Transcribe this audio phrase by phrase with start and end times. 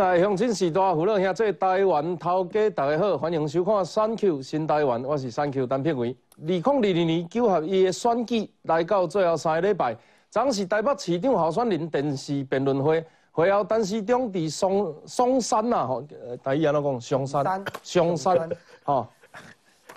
[0.00, 6.16] 爱乡亲时代，父老兄弟，台湾头家大家好，欢迎收看《三 Q 新台湾》，我是三 Q 单片伟。
[6.40, 9.94] 二零二二年九合一的选举来到最后三个礼拜，
[10.30, 16.02] 昨是台北市长候选人电视辩论会，会后陈市长伫松松山呐，吼，
[16.42, 17.00] 台语安怎讲？
[17.00, 18.48] 松山，松山，
[18.84, 19.06] 吼，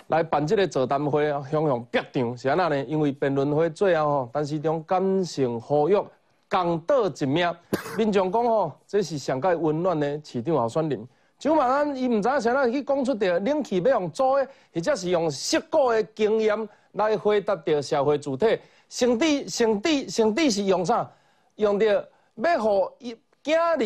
[0.08, 2.84] 来办这个座谈会啊，向向逼场是安那呢？
[2.84, 4.82] 因为辩论会最后吼，陈市长。
[4.84, 5.96] 感性呼吁。
[6.48, 7.52] 共岛一命，
[7.98, 11.08] 民众讲吼，这是上界温暖的市长候选人。
[11.38, 18.58] 就嘛咱伊毋知影啥人去讲出着冷气要用租的，或者是用实故的经验来回答着社会主体。
[18.88, 21.10] 甚至甚至甚至是用啥？
[21.56, 23.76] 用着要互伊囝儿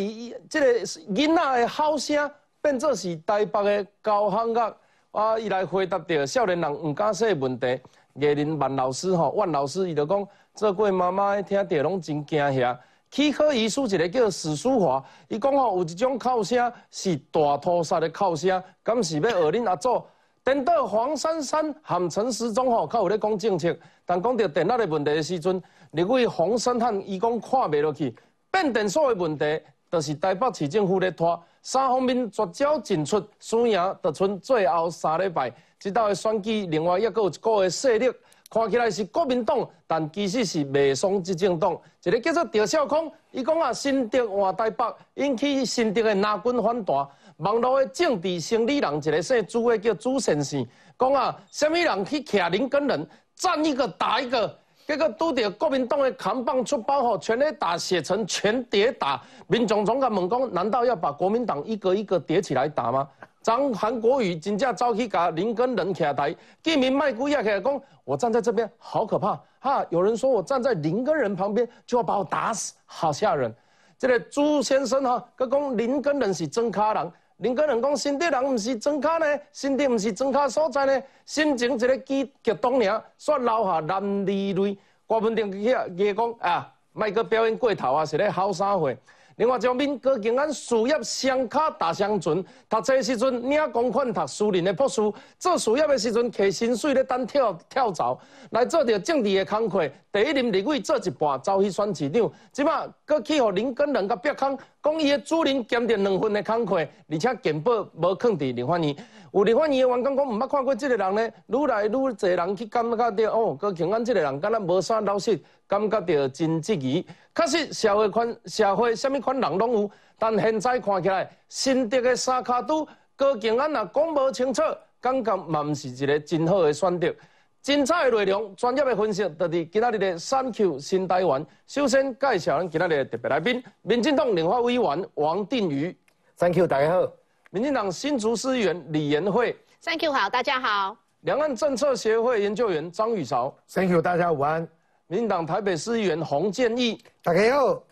[0.49, 2.31] 即个囡仔的吼声
[2.61, 4.77] 变做是台北的交响乐
[5.13, 5.39] 啊！
[5.39, 7.81] 伊来回答着少年人毋敢说的问题。
[8.15, 10.29] 艺人万老师吼，万老师伊就讲。
[10.59, 12.81] 做过妈妈听着拢真惊吓。
[13.13, 20.05] 去考医书一个叫史书华，伊讲吼有一种哭声是大屠杀的哭声，敢是要学恁阿祖？
[20.43, 28.13] 等到黄珊珊含陈时中吼，较有咧讲政策，但讲到电脑的问题的时阵，立委黄珊珊伊讲看袂落去，
[28.51, 29.61] 变电所的问题，
[29.93, 38.11] 就是台北市政府咧拖，三方面绝招尽出，输赢就剩最后三礼拜，直到选举，另外一个有一个的势力。
[38.51, 41.79] 看起来是国民党，但其实是未双执政党。
[42.05, 47.07] 一个叫做赵少康，伊讲啊，新竹换台北，引起新竹的南军反弹。
[47.39, 50.67] 网络的政治生理人，一个姓朱的叫朱先生，
[50.99, 59.23] 讲啊，什么人去徛林跟人战一个打一个，结果拄着国民党的扛棒出包后，全力打写成全叠打。
[59.47, 63.07] 民众总敢问讲，难道要把国民党一个一个叠起来打吗？
[63.43, 69.85] 张韩国瑜真正走去甲林根人徛台，见面卖古也起来讲，我站在这边好可怕哈！
[69.91, 73.55] 有人说我站在林根人旁边就要把我打死，好吓人。
[73.99, 84.79] 这个朱先生哈，佮讲林根人是真卡人，林根人讲新竹人唔是真卡呢，新竹唔是真卡所在呢，心情一个激激动尔，煞留下男儿泪。
[85.07, 88.93] 郭文定去去讲啊，卖个表演过头啊，是咧好啥货？
[89.39, 98.19] 另外，将民国警安事业双卡大相存，读册时阵领公款，读私人的博士；做事业的时阵，摕薪水咧等跳跳槽，
[98.51, 99.89] 来做着政治的工课。
[100.11, 106.75] 第一任立委做一半，走去选市长，即马搁去互林根人甲别康，讲伊的主任兼着两份的工课，
[107.09, 108.97] 而且健保无坑伫立法院。
[109.33, 117.05] 有立法院的员工讲，毋捌看过即个人呢，愈来愈侪人去感觉到哦，郭庆安即个人敢若无啥老实，感觉着真质疑。
[117.35, 122.87] 确实，社会款社会什么款人拢有，但现在看起来，新的三卡都
[123.17, 124.63] 郭庆安若讲无清楚，
[125.01, 127.15] 感觉嘛毋是一个真好的选择。
[127.61, 131.45] 精彩的内容，专业的分析，就是今仔日的三 Q 新台湾。
[131.67, 135.95] 首先介绍咱今仔日的特别来宾，民进党领发委员王定宇。
[136.37, 137.18] 三 Q 大家好。
[137.51, 139.57] 民进党新竹市议员李延惠。
[139.83, 140.95] Thank you 好，大家好。
[141.21, 143.57] 两岸政策协会研究员张宇韶。
[143.73, 144.69] Thank you 大家午安。
[145.07, 147.03] 民进党台北市议员洪建义。
[147.23, 147.83] 大家好。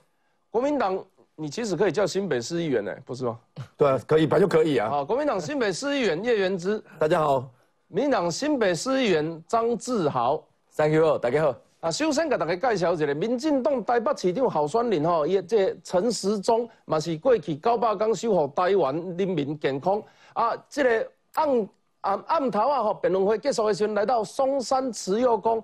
[0.51, 1.03] 国民党，
[1.37, 3.41] 你其实可以叫新北市议员呢，不是吗？
[3.79, 4.91] 对，可以，本来就可以啊。
[4.91, 6.79] 好，国民党新北市议员叶元之。
[6.99, 7.51] 大家好。
[7.89, 10.47] 民进党新北市议员张志豪
[10.77, 11.55] ，Thank you，大家好。
[11.87, 20.03] 啊，首先给大家介绍一下，民进党台北市长候选人吼，伊这陈时中嘛是过去九百天守护台湾人民健康。
[20.33, 21.69] 啊，这个暗
[22.01, 25.63] 暗暗头啊，吼，辩论会结束的时阵，来到松山慈幼宫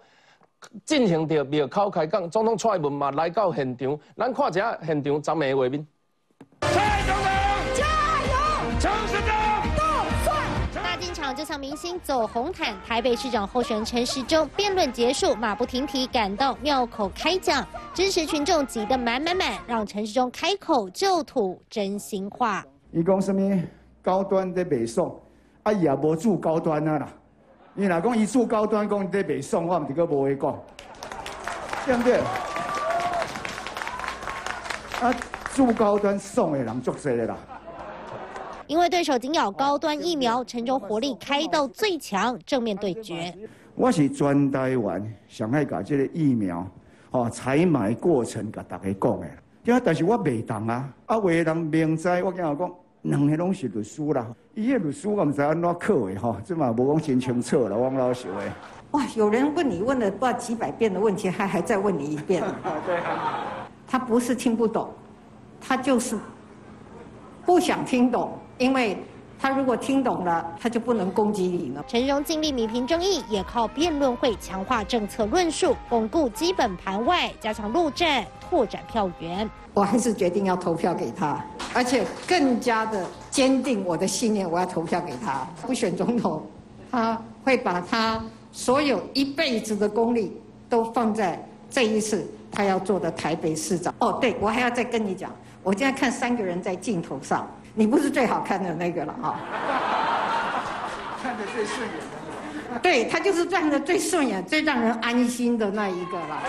[0.85, 7.42] 进行着庙口开讲，总统蔡文嘛来到现场，咱看一下现场昨暝的画面。
[11.43, 22.65] 这场明星走红毯，台北市长候选人陈时中辩论结束，马不停蹄赶到庙口开讲，支持群众挤得满满满，让陈时中开口就吐真心话。
[22.93, 23.61] 伊讲什么
[24.01, 25.21] 高端的北宋，
[25.65, 27.09] 啊也无住高端啊啦。
[27.75, 30.63] 伊若讲伊住高端，讲在北宋，我毋是个无话讲，
[31.87, 32.19] 对不对？
[35.01, 35.13] 啊，
[35.53, 37.37] 住高端送的人足多的啦。
[38.67, 43.35] 因为对手紧咬高端疫苗，陈中火力开到最强，正面对决。
[43.75, 46.67] 我是专台湾上海搞这个疫苗，
[47.11, 49.27] 哦，采买过程甲大家讲的。
[49.65, 52.71] 对啊，但是我未当啊，啊，为人明知我跟我讲，
[53.03, 58.53] 两个拢是律师啦，伊个律师我唔知安怎考的哈，这嘛无讲真清楚了，王老师诶。
[58.93, 62.43] 哇，有人问你问了不知道几百遍的问题，还还再问你一遍。
[62.87, 62.99] 对。
[63.87, 64.91] 他不是听不懂，
[65.61, 66.19] 他就是
[67.45, 68.39] 不想听懂。
[68.63, 68.97] 因为
[69.41, 71.85] 他如果听懂了，他就不能攻击你了。
[71.89, 79.51] 陈时中尽力米平争议，也靠辩论会强化政策论述，巩固基本盘外，加强陆战，拓展票源。
[79.75, 81.45] 我还是决定要投票给他，
[81.75, 85.45] 而且更加的坚定我的信念，我要投票给他。
[85.67, 86.47] 不选总统，
[86.89, 88.23] 他会把他
[88.53, 93.93] 所有一辈子的功力都放在这一次他要做的台北市长。
[93.99, 97.45] 哦，对，我还要再跟你讲，我现在看三个人在镜头上。
[97.75, 99.41] 你不是最好看的那个了哈，
[101.23, 101.97] 看着最顺眼
[102.75, 106.43] 的，对他就是站的最顺眼、最让人安心的那一个了。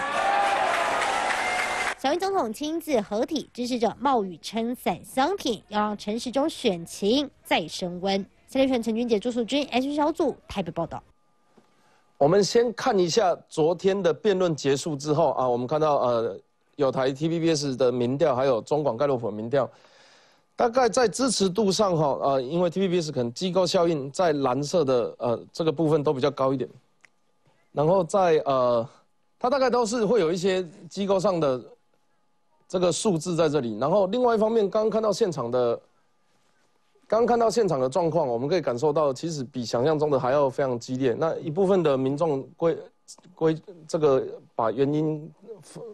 [1.97, 8.25] 小英总统亲自合体，支持者冒雨撑伞相挺，要让陈时中选情再升温。
[8.47, 11.01] 三立选陈君杰、朱淑君 H 小组台北报道。
[12.17, 16.37] 我们先看一下昨天的辩论结束之后啊，我们看到呃
[16.75, 19.69] 有台 TVBS 的民调，还有中广盖洛普的民调。
[20.55, 26.69] 大概在支持度上哈，呃，因为 TVBS 可能机构效应在蓝色的呃这个部分都比较高一点，
[27.71, 28.87] 然后在呃，
[29.39, 31.59] 它大概都是会有一些机构上的
[32.67, 33.77] 这个数字在这里。
[33.79, 35.75] 然后另外一方面，刚刚看到现场的，
[37.07, 41.15] 刚刚看到现场的状况，我们可以感受到，其实比想象中的还要非常激烈。
[41.17, 42.77] 那一部分的民众归
[43.33, 43.57] 归
[43.87, 44.23] 这个
[44.55, 45.31] 把原因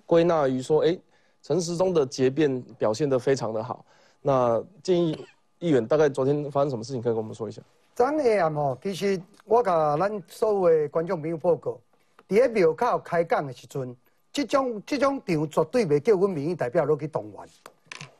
[0.06, 0.97] 归纳于说，哎，
[1.41, 3.85] 陈时中的结辩表现得非常的好。
[4.21, 5.25] 那建议
[5.60, 7.62] 议员大概昨天发生什么事情，可以跟我们说一下。
[7.95, 11.80] 昨下暗吼，其实我甲咱所有的观众朋友报告，
[12.27, 13.95] 伫咧庙口开讲的时阵，
[14.31, 17.39] 这种这种场绝对袂叫阮民意代表落去动员。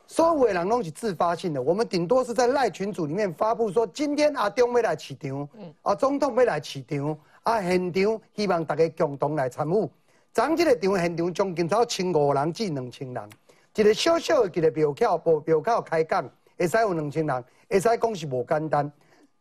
[0.08, 5.48] 所有的人拢是自发性的，我们顶多是在赖群组里面发布说，今天阿中要来市场，
[5.82, 9.90] 啊总统要来市场，啊现场希望大家共同来参与。
[10.34, 13.30] 昨这个场现场将近超千五人至两千人。
[13.76, 18.92] 一个小小的一个庙口，无庙口开讲，会使有两千人，会使讲是无简单。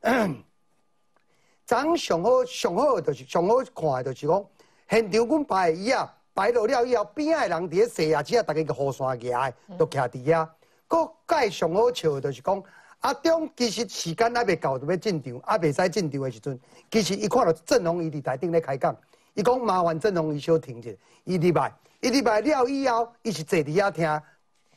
[1.66, 4.44] 昨上好上好的就是上好看的，就是讲
[4.88, 10.48] 现场阮摆椅啊，摆落了以后，边仔的人伫咧坐啊，只啊，大家个雨伞夹的，都徛伫遐。
[10.86, 12.62] 个介上好笑的，就是讲
[13.00, 16.58] 阿中其实时间还未到，就要进场，还袂使进场的时阵，
[16.90, 18.96] 其实伊看到郑龙伊伫台顶咧开讲，
[19.34, 20.90] 伊讲麻烦郑龙伊小停者，
[21.24, 21.72] 伊入来。
[22.00, 24.22] 伊入来了以后，伊是坐伫遐听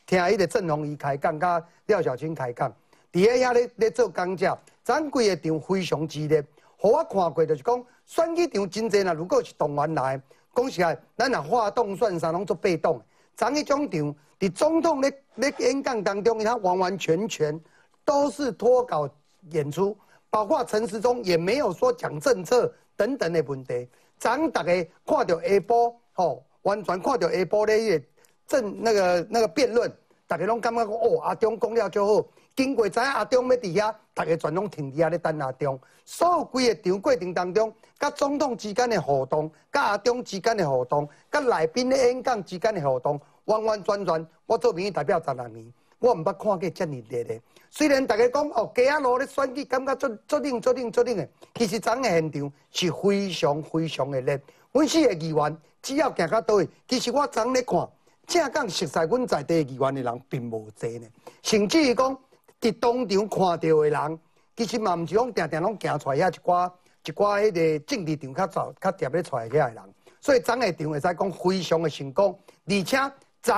[0.06, 2.68] 听迄个郑鸿仪开讲，甲廖小青开讲，
[3.12, 6.44] 伫遐遐咧咧做讲者，咱规个场非常激烈。
[6.76, 10.20] 互我看过就是讲，选举场真济啦，如果是动员来，
[10.52, 13.00] 讲实在，咱若发动算啥拢做被动。
[13.36, 17.58] 咱迄种场，伫总统咧咧演讲当中，伊他完完全全
[18.04, 19.08] 都是脱稿
[19.50, 19.96] 演出，
[20.28, 23.88] 包括陈时中也没有说讲政策等等的问题。
[24.18, 24.72] 咱大家
[25.06, 26.44] 看到下晡吼。
[26.62, 28.04] 完全看到下晡咧，个
[28.46, 29.90] 正那个那个辩论，
[30.26, 32.26] 大家拢感觉讲哦，阿中讲了就好。
[32.54, 35.78] 经过知影阿中要伫遐，大家全拢停伫遐咧等阿中。
[36.04, 47.40] 所有规个场过程当中，甲总统之间的互动，甲阿中之间的互动，甲来宾的演讲之间的互动，完完全全，我做民意代表十六年，我毋捌看过遮尔热的。
[47.70, 54.38] 虽然大家讲哦，街仔路咧选举，感觉足足冷足冷足冷的，其实昨个现场是非常非常的热。
[54.72, 55.56] 阮四个议员。
[55.82, 57.88] 只要行到倒位，其实我昨咧看，
[58.26, 61.06] 正讲熟悉阮在地议员的人并无侪呢。
[61.42, 62.16] 甚至于讲，
[62.60, 64.18] 伫当场看到的人，
[64.56, 66.72] 其实嘛毋是讲定定拢行出来遐一寡
[67.04, 69.82] 一寡迄个政治场较早较特别出来遐的人。
[70.20, 72.96] 所以昨个场会使讲非常的成功，而且
[73.42, 73.54] 昨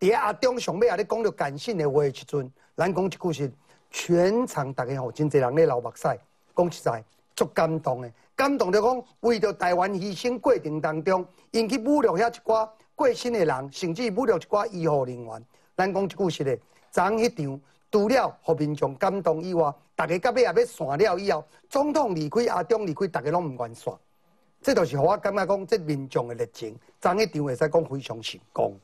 [0.00, 3.52] 伫阿中上尾也咧讲着感性的话的时阵，咱讲一句是
[3.92, 6.08] 全场大家吼真侪人咧流目屎，
[6.56, 7.04] 讲实在
[7.36, 8.10] 足感动的。
[8.36, 15.44] 感动着讲，为着台湾牺牲过程当中，因去侮辱遐一寡过身的人，甚至侮辱一寡医护人员。
[15.76, 16.58] 咱讲一句实的，
[16.90, 17.60] 昨迄场
[17.90, 23.94] 除了互民众感动以外，大家到尾也要散了以后，总统离开，阿中离开，大家拢唔愿散。
[24.60, 28.76] 这就是互我感觉讲，这民众的热情，昨迄场会使讲非常成功。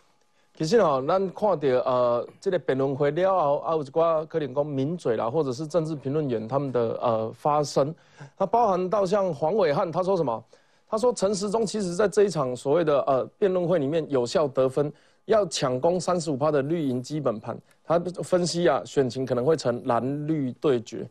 [0.61, 7.95] 其实哦，咱看到呃，这个辩论会了后，啊有一寡可能讲名嘴啦，或者是政治评论员他们的呃发声，
[8.37, 10.45] 它包含到像黄伟汉，他说什么？
[10.87, 14.93] 他说陈时中其实在这一场所谓的呃辩论会里面有效得分，
[15.25, 17.59] 要抢攻三十五趴的绿营基本盘。
[17.83, 21.09] 他分析啊，选情可能会成蓝绿对决。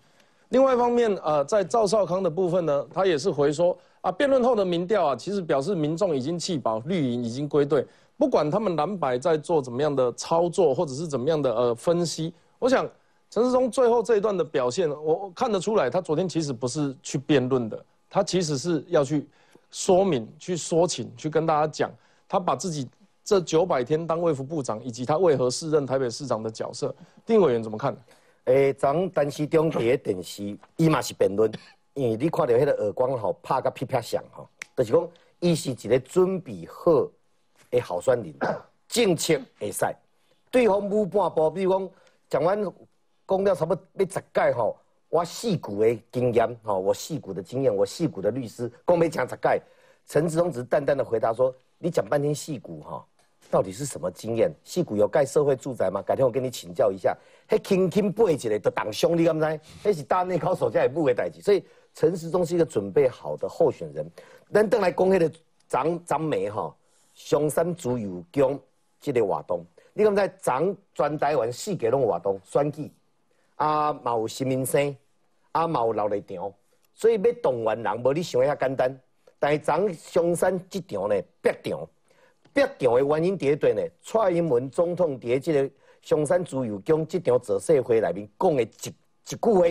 [0.50, 7.84] 另外一方面，呃，在赵少康的部分呢，他也是回说啊，辩论后的民调啊，其实表示民众已经弃保，绿营已经归队。
[8.20, 12.86] 不管他们蓝白在做怎么样的操作，或者是怎么样的呃分析，我想
[13.30, 19.26] 陈世忠最后这一段的表现，我看得出来，他昨天其实不是去辩论的，他其实是要去
[19.72, 21.90] 说明、去说情、去跟大家讲，
[22.28, 22.86] 他把自己
[23.24, 26.94] 这九百天当卫福部长，以及他为何适任台北市长的角色。
[27.26, 27.96] 丁委员怎么看？
[28.46, 31.50] 诶，昨陈时中伫个电视，伊嘛是辩论，
[31.94, 34.46] 因为你看到迄个耳光吼拍甲噼啪响吼，
[34.76, 35.08] 就是讲
[35.40, 37.08] 伊是一个准备好
[37.70, 38.34] 的候选人，
[38.88, 39.86] 政策会使。
[40.52, 41.90] 对方武半步，比如讲，
[42.30, 42.64] 讲完
[43.28, 44.78] 讲了差不多要十届吼，
[45.10, 49.62] 我戏骨的经验吼，我戏骨的经验，我戏骨的律师，讲要讲十届，
[50.08, 53.06] 陈志忠只是淡淡的回答说：“你讲半天戏骨哈。”
[53.52, 54.54] 到底是什么经验？
[54.64, 56.02] 戏骨有盖社会住宅吗？
[56.02, 57.18] 改天我跟你请教一下。
[57.48, 59.60] 嘿，轻轻背起来的党兄，你敢不知？
[59.84, 61.42] 那是大内考手下也不会代志。
[61.42, 61.64] 所以
[61.96, 64.08] 陈时中是一个准备好的候选人。
[64.54, 65.32] 咱等来公开的
[65.68, 66.76] 张张梅哈，
[67.20, 68.58] 香山自由宫
[69.02, 70.34] 这个活动，你敢知？
[70.42, 72.90] 张全台湾四个拢活动选举，
[73.58, 74.96] 啊，嘛有新民生，
[75.52, 76.52] 啊，嘛有老立场，
[76.96, 78.98] 所以要动员人，无你想遐简单。
[79.38, 81.86] 但是张香山这场呢，别场。
[82.54, 85.70] 必场的原因第一对呢，蔡英文总统伫即个
[86.02, 89.68] 香山自由宫即场造势会内面讲的一一句话，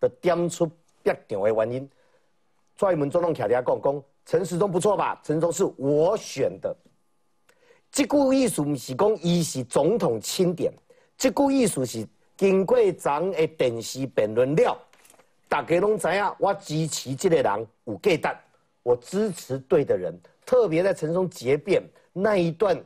[0.00, 0.66] 就点出
[1.02, 1.90] 必场的原因。
[2.78, 5.20] 蔡英文总统徛伫遐讲讲，陈时中不错吧？
[5.22, 6.74] 陈时中是我选的。
[7.90, 10.72] 这句意思毋是讲伊是总统钦点，
[11.16, 14.76] 这句意思是经过昨的电视辩论了，
[15.48, 18.38] 大家拢知影我支持这个人有价值，
[18.82, 20.14] 我支持对的人，
[20.44, 21.82] 特别在陈时中结辩。
[22.12, 22.78] 那一段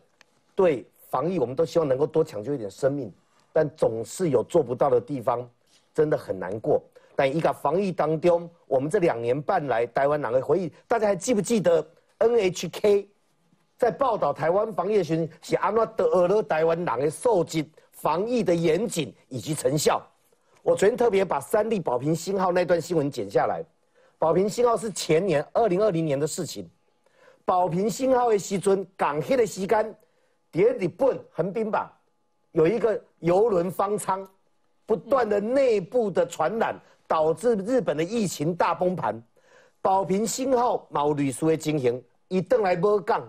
[0.54, 3.12] 对防疫，我们都希望能够多抢救一点生命，
[3.52, 5.48] 但总是有做不到的地方，
[5.94, 6.82] 真的很难过。
[7.16, 10.72] 但一个防疫当中，我们这两年半来台湾哪个回忆？
[10.86, 11.84] 大家还记不记得
[12.18, 13.06] NHK
[13.80, 20.06] 在报道台湾防疫时，是安怎得了台湾人的受击防疫的严谨以及成效？
[20.62, 23.64] 我昨天特别把三立保平星号那段新闻剪下来。
[24.18, 26.68] 保平星号是前年二零二零年的事情。
[27.46, 29.94] 保平信号的时阵，港黑的西干，
[30.52, 31.90] 叠里本横滨吧，
[32.52, 34.28] 有一个游轮方舱，
[34.84, 39.18] 不断的内部的传染，导致日本的疫情大崩盘。
[39.80, 43.26] 保平信号毛律师的经营，一登来波杠，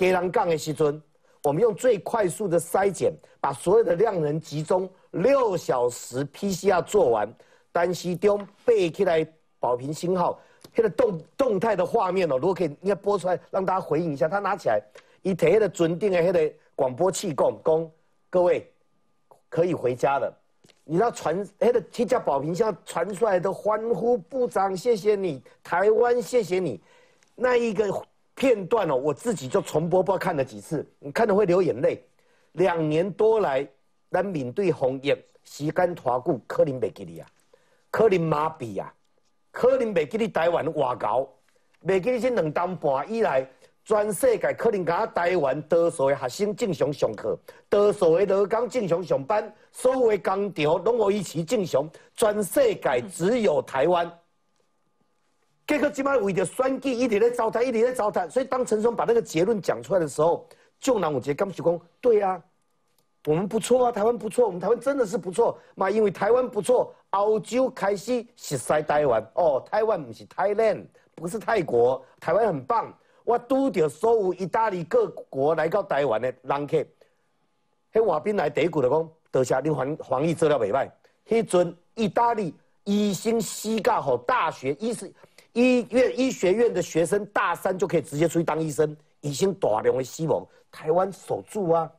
[0.00, 0.98] 给人杠的时阵，
[1.42, 7.30] 我们用最快速的筛检，把所有的量能集中，六小时 PCR 做完，
[7.70, 9.26] 单西中背起来
[9.58, 10.40] 保平信号。
[10.74, 14.26] 那个动动态的画面哦，如果可以，应该播出来让大家回应一下。
[14.26, 14.80] 他拿起来，
[15.20, 17.92] 一台的准定的那个广播器供供
[18.30, 18.72] 各位
[19.50, 20.34] 可以回家了。
[20.84, 26.80] 你知道传那个七家保平箱传出来的欢呼，部长谢谢你，台湾谢谢你，
[27.34, 27.92] 那一个
[28.40, 32.02] 片段哦，我自己就重播，不知道看了几次，你看了会流眼泪。
[32.52, 33.68] 两年多来，
[34.10, 37.28] 咱面对红疫，时间拖久，可能袂记你啊，
[37.90, 38.90] 可能麻痹啊。
[39.50, 41.28] 可能袂记你台湾外交，
[41.84, 43.46] 袂记你这两年半以来，
[43.84, 54.10] 全世界可能甲台湾多数的学生正常上课，多数的劳工正常上班，所有的工厂拢维持正常，全世界只有台湾。
[55.70, 58.28] 结果即摆为着选举，一直在糟蹋，一直在糟蹋。
[58.28, 60.44] 所以当陈松把那个结论讲出来的时候，
[60.80, 62.42] 众人有觉感受讲，对啊。
[63.24, 65.88] 我们不错啊，台湾不错，我们台湾真的是不错嘛。
[65.88, 69.64] 因为台湾不错，澳洲开始实塞台湾哦。
[69.70, 72.92] 台湾不是 Thailand，不是泰国，台湾很棒。
[73.22, 76.84] 我拄着所有意大利各国来到台湾的人客，
[77.92, 80.90] 迄外宾来第一句就讲：多谢你防防疫做了袂歹。
[81.28, 82.52] 迄阵意大利
[82.84, 85.12] 医生西教好大学医师
[85.52, 91.90] 医院医学院的学生大三就可以直接出去当医生，已经大量的希望台湾守住啊。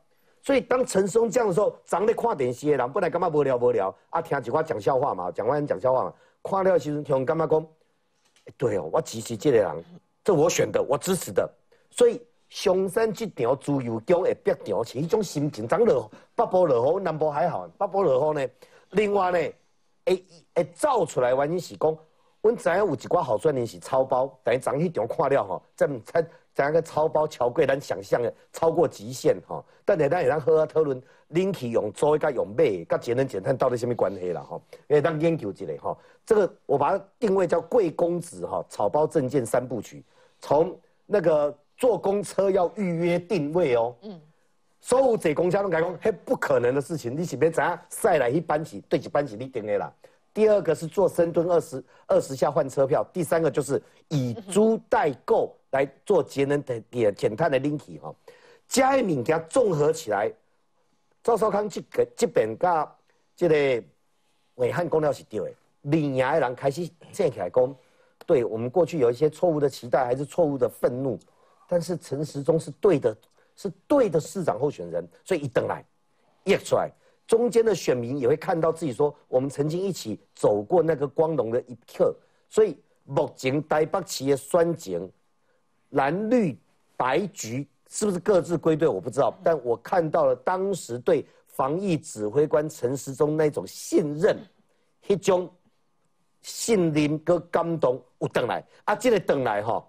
[0.44, 7.68] 所以当陈松这样的时候，长咧看电视的人本来感觉无聊无聊，啊，听几话讲笑话嘛，讲完讲笑话嘛，看了时阵听感觉讲，
[8.58, 9.84] 对哦，我支持这个人，
[10.24, 11.48] 这我选的，我支持的。
[11.92, 18.52] 所以香山这条自由宫的必场是一种心情，长落北部落雨，南部还好，北部落雨呢。
[18.92, 19.38] 另外呢，
[20.06, 21.96] 会会造出来原因是讲，
[22.42, 26.26] 阮知影有一寡候选人是超包，但是昨迄场看了吼，真才。
[26.54, 27.66] 怎样个超包超过？
[27.66, 29.64] 咱想象的超过极限吼。
[29.86, 34.42] 但是咱也当好好讨论，冷气用租甲用买，甲节能减碳到底什么关系啦？
[34.42, 35.98] 吼，因为当研究一下吼。
[36.26, 40.04] 这个我把它定位叫贵公子哈，草包证件三部曲。
[40.42, 43.96] 从那个坐公车要预约定位哦。
[44.02, 44.20] 嗯。
[44.82, 47.16] 所有坐公交拢讲，嘿，不可能的事情。
[47.16, 49.94] 你是要怎样赛来一班起，对一班起你定的啦。
[50.34, 53.04] 第二个是做深蹲二十二十下换车票。
[53.14, 55.56] 第三个就是以租代购。
[55.72, 58.14] 来做节能的减减碳的 link 哈，
[58.68, 60.30] 加一物件综合起来，
[61.24, 62.94] 赵少康这个这边甲
[63.38, 63.82] 这个
[64.56, 67.76] 伟汉公料是对的，领牙的人开始站起来讲，
[68.26, 71.18] 对我们过去有一些错误的期待，还是错误的愤怒，
[71.70, 73.16] 但是陈时中是对的，
[73.56, 75.86] 是对的市长候选人，所以一等来，
[76.44, 76.92] 一出来，
[77.32, 82.14] 中间的选民也会看到自己说，我们曾经一起走过那个光荣的一刻。
[82.50, 85.10] 所以目前台北市的选情，
[85.92, 86.60] 蓝绿
[86.98, 89.34] 白橘是不是各自归队，我不知道。
[89.42, 94.38] 但我看到了当时对防疫指挥官陈时中那种信任，
[95.08, 95.50] 一种
[96.42, 99.82] 信任跟感动有等来啊，这个等来哈，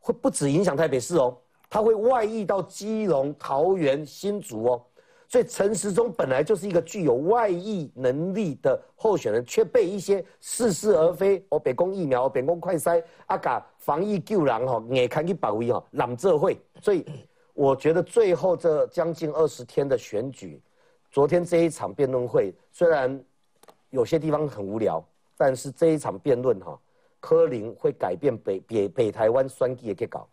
[0.00, 1.34] 会不止影响台北市哦，
[1.70, 4.84] 它会外溢到基隆、桃园、新竹哦。
[5.30, 16.60] 所以陈时中本来就是一个具有外溢能力的候选人，却被一些似是而非哦，北宫疫苗、北宫快筛、啊，甲防疫救人哈，眼看去保卫哈，揽这会。
[16.82, 17.06] 所以
[17.54, 20.60] 我觉得最后这将近二十天的选举，
[21.12, 23.24] 昨天这一场辩论会虽然
[23.90, 25.00] 有些地方很无聊，
[25.36, 26.76] 但是这一场辩论哈，
[27.20, 30.28] 柯林会改变北北北台湾选举的结果。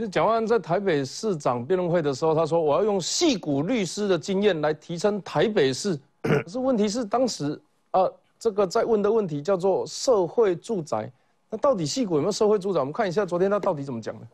[0.00, 5.94] 其实蒋万安在台北市长辩论会的时候，他说我要用戏骨律师的经验来提升台北市。
[6.24, 11.12] 可是问题是当时啊，这个在问的问题叫做社会住宅，
[11.50, 12.80] 那到底戏骨有没有社会住宅？
[12.80, 14.26] 我们看一下昨天他到底怎么讲的。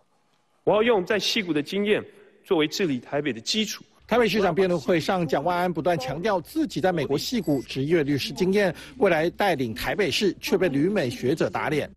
[0.63, 2.01] 我要用在戏骨的经验
[2.45, 3.83] 作为治理台北的基础。
[4.07, 11.91] 台北市长辩论会上，蒋万安不断强调自己在美国戏骨职业律师经验，未来带领台北市，却被旅美学者打脸。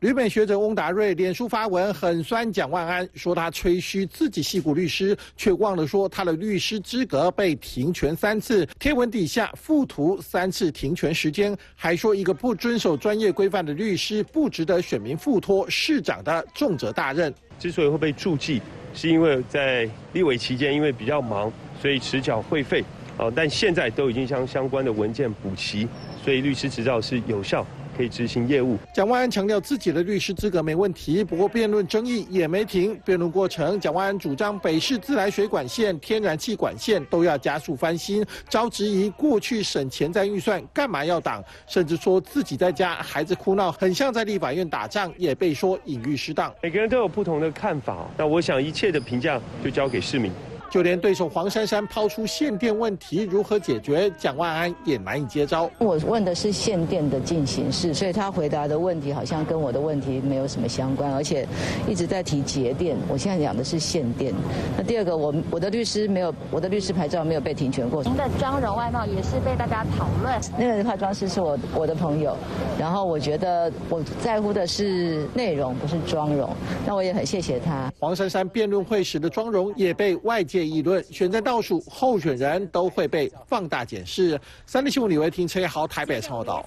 [0.00, 8.64] 旅美学者翁达瑞脸书发文很酸蒋万安，说他吹嘘自己系股律师，却忘了说他的律师资格被停权三次。
[8.78, 17.34] 贴文底下附图三次停权时间，还说一个不遵守专业规范的律师不值得选民付托市长的重责大任。
[17.58, 18.62] 之所以会被注记，
[18.94, 21.52] 是因为在立委期间因为比较忙，
[21.82, 22.84] 所以迟缴会费。
[23.16, 25.88] 哦，但现在都已经将相关的文件补齐，
[26.22, 27.66] 所以律师执照是有效。
[27.98, 28.78] 可以执行业务。
[28.94, 32.96] 蒋万安强调自己的律师资格没问题，不过辩论争议也没停。
[33.04, 46.54] 辩论过程，蒋万安主张北市自来水管线、天然气管线都要加速翻新，遭质疑过去省前瞻预算干嘛要挡，甚至说自己在家孩子哭闹，很像在立法院打仗，也被说隐喻失当。
[46.62, 50.30] 每个人都有不同的看法，那我想一切的评价就交给市民。
[50.70, 55.70] 就连对手黄珊珊抛出限电问题如何解决，蒋万安也难以接招。
[55.78, 61.48] 我问的是限电的进行式，所以他回答的问题好像跟我的问题没有什么相关，而且
[61.88, 62.98] 一直在提节电。
[63.08, 64.34] 我现在讲的是限电。
[64.76, 68.04] 那第二个，我我的律师没有，我的律师牌照没有被停权过。
[68.04, 70.38] 您的妆容外貌也是被大家讨论。
[70.58, 72.36] 那个化妆师是我我的朋友，
[72.78, 76.50] 然后我觉得我在乎的是内容，不是妆容。
[76.86, 77.90] 那我也很谢谢他。
[77.98, 80.57] 黄珊珊辩论会时的妆容也被外界。
[80.66, 84.40] 议论选战倒数，候选人都会被放大检视。
[84.66, 86.66] 三立新闻李维婷、陈豪台北报道。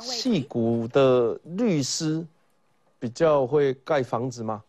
[0.00, 2.26] 戏骨的律师
[2.98, 4.62] 比较会盖房子吗？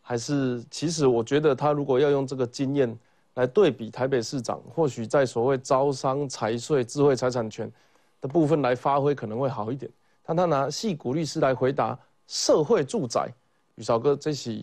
[0.00, 2.98] 还是其实我觉得他如果要用这个经验
[3.34, 7.70] 来对比台北市长，或许在所谓招商、财税、智慧财产权
[8.20, 9.90] 的部分来发挥可能会好一点。
[10.24, 13.28] 但他拿戏骨律师来回答社会住宅，
[13.76, 14.54] 宇少哥这是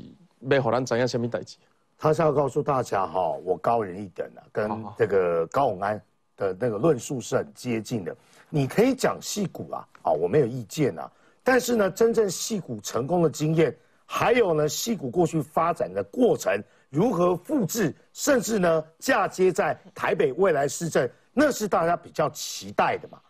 [0.48, 1.58] 要让咱怎样什么代志？
[2.02, 6.02] 他是要告诉大家哈，我高人一等啊，跟这个高永安
[6.36, 8.18] 的那个论述是很接近的。
[8.50, 11.10] 你可以讲戏骨啊，啊，我没有意见啊。
[11.44, 16.60] 但是呢，真正戏骨成功的经验，还有呢，戏骨过去发展的过程
[16.90, 23.22] 如何复制，甚至呢，嫁接在台北未来市政，那是大家比较期待的嘛。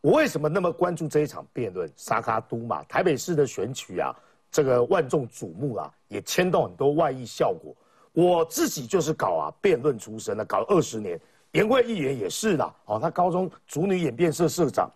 [0.00, 1.86] 我为什么那么关注这一场辩论？
[1.94, 4.16] 沙卡都嘛，台北市的选举啊，
[4.50, 7.76] 这个万众瞩目啊，也牵动很多外溢效果。
[8.14, 14.88] 我自己就是搞啊辩论出身的，搞了二十年，严贵议员也是啦，哦，他高中主女演辩社社长，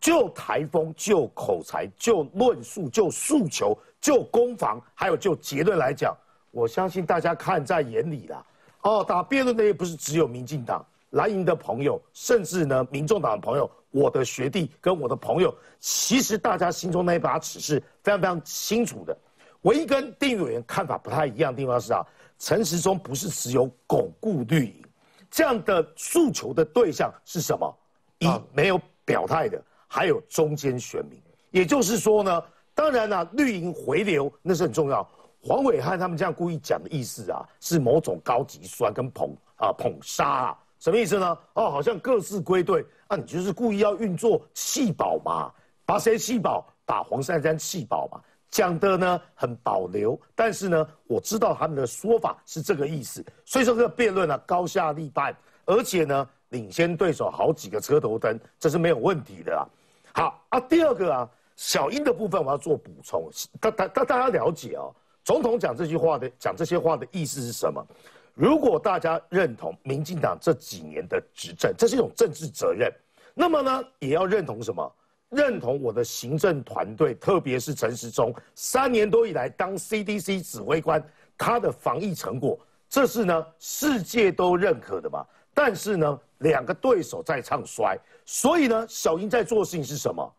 [0.00, 6.16] 就台风、就口才、就论述、就诉求、就攻防，还有就结论来讲，
[6.52, 8.46] 我相信大家看在眼里了。
[8.82, 19.18] 哦，打辩论的也不是只有民进党、蓝营的朋友，甚至呢，民众党的朋友，我的学弟跟我的朋友，其实大家心中那一把尺是非常非常清楚的。
[19.66, 22.00] 唯一跟定委员看法不太一样的地方是啊。
[22.38, 24.84] 陈时中不是只有巩固绿营
[25.30, 27.76] 这样的诉求的对象是什么？
[28.18, 31.20] 一没有表态的，还有中间选民。
[31.50, 32.42] 也就是说呢，
[32.74, 35.06] 当然了，绿营回流那是很重要。
[35.42, 41.38] 黄伟汉他们这样故意讲的意思啊，是某种高级酸跟捧啊捧杀啊，什么意思呢？
[41.54, 45.50] 哦，好像各自归队啊，你就是故意要运作气保嘛，
[45.84, 46.64] 把谁气保？
[46.84, 48.20] 把黄珊珊气保嘛。
[48.56, 59.68] 讲的呢很保留，但是呢，我知道他们的说法是这个意思，所以说这个辩论呢高下立判，而且呢领先对手好几个车头灯，这是没有问题的啦。
[60.14, 64.90] 好啊，第二个啊，小英的部分我要做补充，大大大大家了解哦，
[65.22, 67.86] 总统讲这句话的讲这些话的意思是什么？
[68.32, 72.90] 如果大家认同民进党这几年的执政，这是一种政治责任，
[73.34, 74.90] 那么呢，也要认同什么？
[75.30, 81.04] 认同我的行政团队，特别是陈时中三年多以来当 CDC 指挥官，
[81.36, 82.58] 他的防疫成果，
[82.88, 85.26] 这是呢世界都认可的嘛。
[85.52, 90.34] 但是呢，两个对手在唱衰，所以呢，小英在做事情是什么？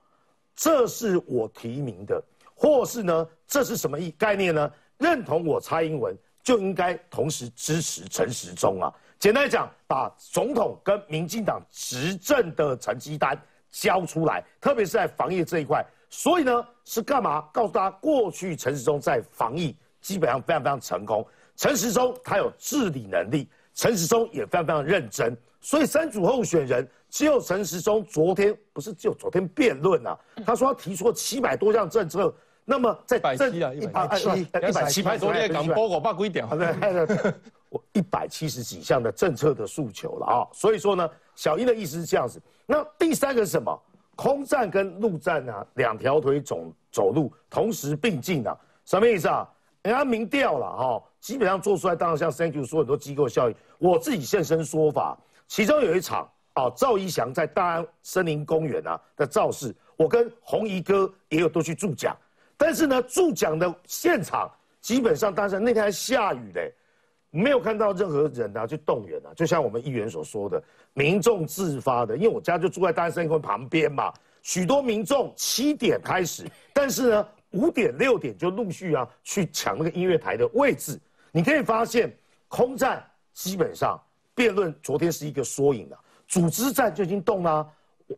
[0.55, 2.23] 这是我提名的，
[2.55, 4.71] 或是呢，这是什么意概念呢？
[4.97, 8.93] 认同我蔡英文，就应该同时支持陈时中啊。
[9.19, 13.39] 简单讲，把总统跟民进党执政的成绩单。
[13.81, 17.41] 交出来，特别是在防疫这一块，所以呢是干嘛？
[17.53, 21.25] 告诉大家，过去陈时中在防疫基本上非常非常成功。
[21.55, 25.35] 陈时中他有治理能力，陈时中也非常非常认真。
[25.59, 37.33] 所以三组候选人只有陈时中昨天不是只有昨天辩论啊，他说他提出了七百多项政策，那么在一百七啊，一百七，一百七，昨天讲包我八规点， 对，
[37.69, 40.47] 我一百七十几项的政策的诉求了啊。
[40.53, 42.41] 所以说呢，小英的意思是这样子。
[42.65, 43.81] 那第三个是什么？
[44.17, 49.47] 空战跟陆战啊，两条腿走走路，同时并进啊，什么意思啊？
[49.83, 55.15] 人家民调了哈，基本上做出来，当然像 Thank you 说很多机构效应，我自己现身说法，
[55.47, 62.17] 其中有一场啊，赵一翔在大安森林公园啊的造势，我跟红衣哥也有都去助讲，
[62.57, 66.73] 但是呢，助讲的现场基本上当时那天还下雨嘞。
[67.29, 70.63] 没有看到任何人啊去动员啊，就像我们议员所说的，
[70.93, 74.11] 民众自发的，因为我家就住在大安森林公旁边嘛，
[74.41, 80.99] 许多民众七点开始，但是呢五点六点就陆续啊去抢那个音乐台的位置。
[81.31, 82.11] 你可以发现，
[82.47, 84.01] 空战基本上
[84.33, 87.69] 辩论昨天是一个缩影了，组织战就已经动了。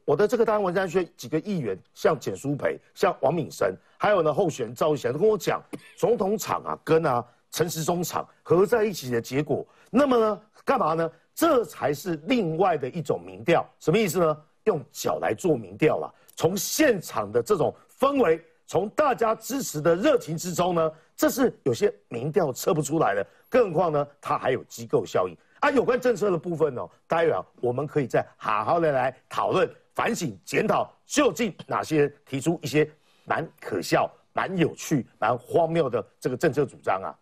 [0.05, 5.59] 我的这个大安文山区几个议员，像简淑培、像王敏生，还有呢候选人赵一翔都跟我讲，
[5.97, 7.25] 总统场啊跟啊。
[7.51, 11.11] 陈时中场合在一起的结果，那么呢，干嘛呢？
[11.33, 14.37] 这才是另外的一种民调，什么意思呢？
[14.65, 16.13] 用脚来做民调了。
[16.35, 23.25] 从现场的这种氛围，从大家支持的热情之中呢，这是有些民调测不出来的。
[23.47, 25.71] 更何况呢，它还有机构效应啊。
[25.71, 32.89] 有关政策的部分呢，待会啊，我们可以再好好的来讨论、反省、检讨，究竟哪些人提出一些
[33.23, 37.15] 蛮可笑、蛮有趣、蛮荒谬的这个政策主张啊？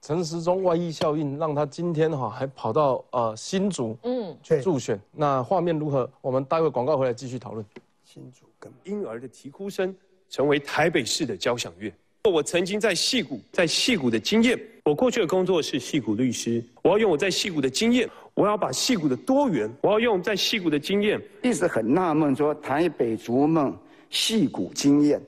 [0.00, 6.08] 陈时中外溢效应让他今天哈还跑到呃新竹嗯去助选，那画面如何？
[6.20, 7.64] 我们待会广告回来继续讨论。
[8.04, 9.94] 新竹跟婴儿的啼哭声
[10.30, 11.92] 成为台北市的交响乐。
[12.24, 21.20] 我曾经在戏谷，在戏谷的经验，我过去的工作是戏谷律师，我要用我在戏谷的经验，我要把戏谷的多元，我要用在戏谷的经验。
[21.42, 23.76] 一直很纳闷，说台北逐梦
[24.10, 25.20] 戏谷经验。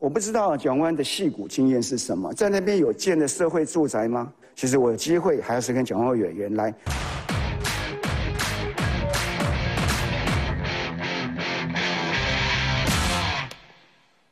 [0.00, 4.32] 我不知道蒋万的戏骨经验是什么，在那边有建的社会住宅吗？
[4.54, 6.72] 其实我有机会还是跟蒋万委员来。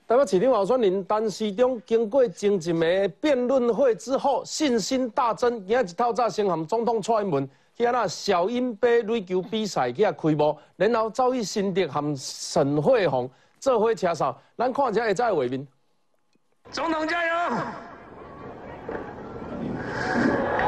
[0.06, 5.62] 台北市长候选人陈时中经过前一的辩论会之后，信心大增。
[5.66, 13.30] 今日一透早先和总统蔡英文去那小鹰杯垒球比赛去开幕，然后走去新竹和沈惠宏。
[13.60, 15.66] 这回车手，咱看一下会在画面。
[16.70, 17.56] 总统加油！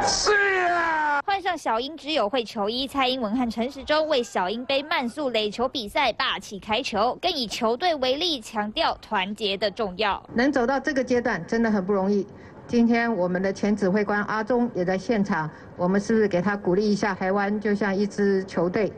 [0.03, 0.33] 是
[0.68, 1.20] 啊！
[1.26, 10.22] 换上小英只有会球衣，蔡英文和陈时中为小英杯慢速垒球比赛霸气开球，更以球队为例，强调团结的重要。
[10.35, 12.26] 能走到这个阶段真的很不容易。
[12.66, 17.14] 今天我们的前指挥官阿中也在现场，我们是不是给他鼓励一下？
[17.14, 18.92] 台湾就像一支球队，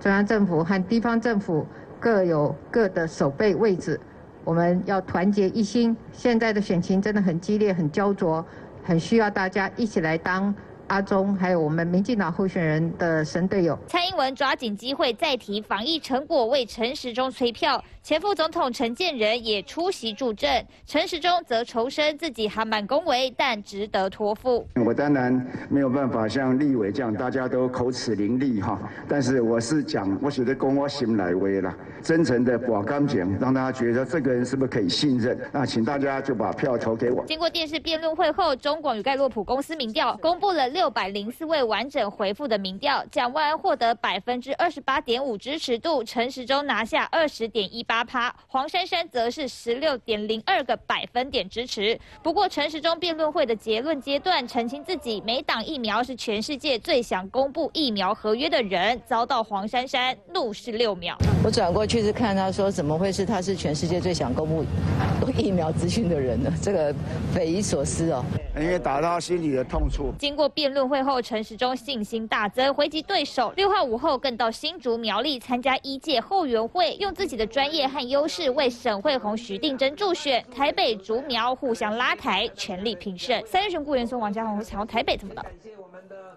[0.00, 1.64] 中央政府和地方政府。
[2.00, 4.00] 各有各的守备位置，
[4.44, 5.96] 我们要团结一心。
[6.12, 8.44] 现在的选情真的很激烈、很焦灼，
[8.82, 10.54] 很需要大家一起来当。
[10.86, 24.66] 阿中还有我们民进党候选人的神队友蔡英文抓紧机会再提防疫成果为陈时中催票，前副总统陈建仁也出席助阵，陈时中则重申自己还蛮恭维，但值得托付。
[24.82, 35.38] 我当然没有办法像立委这样大家都口齿伶俐哈，但是我是讲我写的公我心来威了，真诚的把干讲，让大家觉得这个人是不是可以信任？
[35.52, 37.22] 那请大家就把票投给我。
[37.26, 40.66] 经过电视辩论会后，中广与盖洛普公司民调公布了。
[40.68, 47.97] 六百零四位完整回复的民调，蒋万安获得百分之二十八点五支持度，陈时中拿下二十点一八。
[47.98, 51.98] 八趴，黄珊珊则是十六点零二个百分点支持。
[52.22, 61.16] 不过陈时中辩论会的结论阶段澄清自己每党疫苗是全世界最想公布疫苗合约的人，遭到黄珊珊怒视六秒。
[61.44, 64.64] 我转过去是看他说怎么会是他是全世界最想公布
[65.36, 66.52] 疫苗资讯的人呢？
[66.62, 66.94] 这个
[67.34, 68.24] 匪夷所思哦。
[68.56, 70.12] 因为打到心里的痛处。
[70.18, 73.52] 经过辩论会后，陈时中信心大增，回击对手。
[73.56, 80.44] 六号午后更到新竹苗栗参加一届后援会，用自己的专业和优势为沈惠宏、徐定珍助选。
[80.54, 83.42] 台北竹苗互相拉台，全力平胜。
[83.46, 85.44] 三月选顾元松、王家宏想要台北怎么了？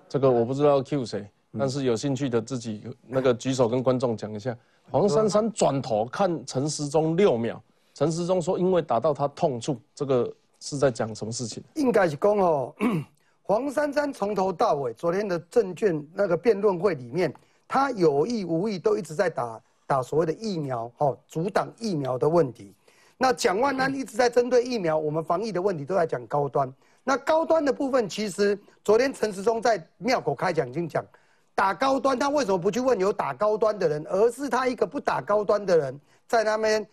[0.08, 4.56] 这个我不知道 Q 谁，但是有兴趣的自己那个举手跟观众讲一下。
[4.90, 7.62] 黄珊珊转头看陈时中六秒，
[7.94, 11.64] 陈时中说因为打到他痛处，这个是在讲什么事情？
[11.76, 12.76] 应该是讲哦，
[13.42, 17.34] 黄珊珊从头到尾，昨天的证券那个辩论会里面，
[17.68, 19.62] 他有意无意都一直在打
[19.92, 22.74] 打所谓的疫苗，哦，阻挡疫苗的问题。
[23.18, 26.74] 那蒋万安一直在针对疫苗，我们防疫的问题都在讲高端。
[27.04, 31.06] 那高端的部分，其实昨天陈时中在庙口开讲已经讲。
[31.54, 36.88] 打高端，他为什么不去问有打高端的人，而是他一个不打高端的人在那边，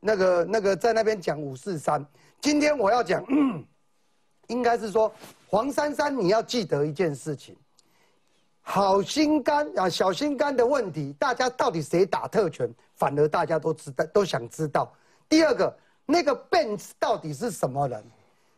[0.00, 2.04] 那个那个在那边讲五四三。
[2.40, 3.24] 今天我要讲，
[4.48, 5.10] 应该是说
[5.46, 7.56] 黄珊珊，你要记得一件事情，
[8.70, 14.94] 好心肝啊，小心肝的问题，大家到底谁打特权，反而大家都知道，都想知道。
[15.28, 18.00] 第二个，那个 Benz 到底是什么人？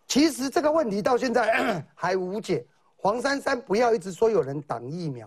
[0.07, 2.63] 其实这个问题到现在 还无解。
[2.95, 5.27] 黄珊珊不要一直说有人挡疫苗。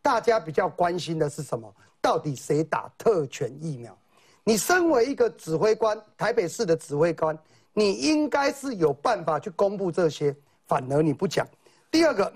[0.00, 1.68] 大家比较关心的是什么？
[2.00, 3.98] 到底谁打特权疫苗？
[4.44, 7.36] 你身为一个指挥官，台北市的指挥官，
[7.72, 10.32] 你应该是有办法去公布这些，
[10.68, 11.44] 反而你不讲。
[11.90, 12.32] 第二个，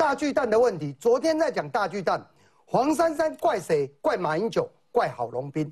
[0.00, 2.26] 大巨蛋的问题，昨天在讲大巨蛋，
[2.64, 3.86] 黄珊珊怪谁？
[4.00, 5.70] 怪马英九，怪郝龙斌。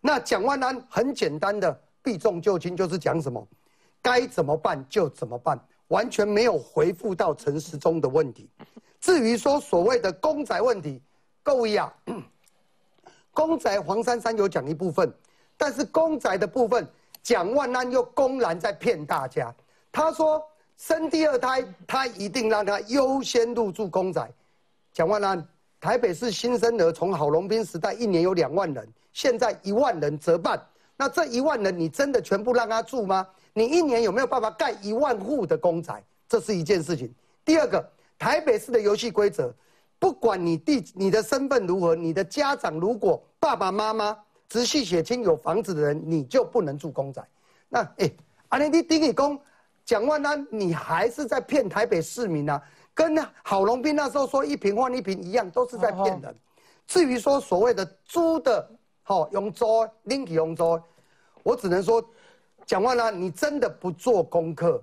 [0.00, 3.46] 那蒋万安很简单的避重就轻，就是讲什么，
[4.02, 8.50] 该怎么办就怎么办，完全没有回复到陈时中的问题。
[9.00, 11.00] 至于说所谓的公仔问题，
[11.44, 11.94] 各位啊，
[13.30, 15.14] 公仔黄珊珊有讲一部分，
[15.56, 16.84] 但是公仔的部分，
[17.22, 19.54] 蒋万安又公然在骗大家。
[19.92, 20.44] 他说
[20.78, 24.26] 生第二胎，他一定让他优先入住公仔。
[24.92, 25.46] 蒋万安，
[25.80, 30.58] 台北市新生儿从郝龙斌时代一年有两万人，现在一万人折半，
[30.96, 33.26] 那这一万人你真的全部让他住吗？
[33.52, 36.02] 你一年有没有办法盖一万户的公仔？
[36.28, 37.12] 这是一件事情。
[37.44, 37.86] 第二个。
[38.20, 39.54] 台北市的游戏规则，
[39.96, 47.24] 不管你弟你的身份如何，你的家长如果爸爸妈妈直系血亲有房子的人，你就不能住公仔。
[47.68, 48.10] 那哎，
[48.48, 49.40] 阿连你丁义公
[49.88, 52.62] 蒋万安，你还是在骗台北市民啊？
[52.92, 56.36] 跟郝龙斌那时候说一瓶换一瓶一样，都是在骗人。
[56.86, 58.70] 至于说所谓的租的，
[59.02, 60.78] 好用租拎起用租，
[61.42, 62.04] 我只能说，
[62.66, 64.78] 蒋万安，你真的不做功课。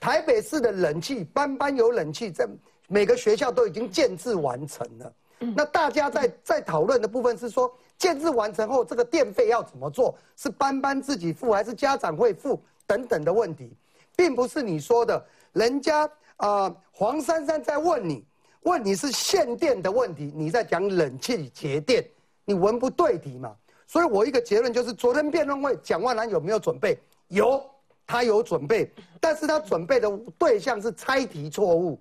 [0.00, 2.44] 台北市的冷气班班有冷气在。
[2.90, 5.12] 每个学校都已经建制完成了，
[5.54, 10.16] 那大家在在讨论的部分是说，建制完成后这个电费要怎么做？
[10.36, 13.70] 是班班自己付还是家长会付等等的问题，
[14.18, 18.26] 并不是你说的，人家啊黄珊珊在问你，
[18.62, 22.04] 问你是限电的问题，你在讲冷气节电，
[22.44, 23.54] 你文不对题嘛？
[23.86, 26.98] 所以我一个结论就是，昨天辩论会蒋万南有没有准备？
[27.28, 27.64] 有，
[28.04, 31.96] 他有准备，但是他准备的对象是猜题错误，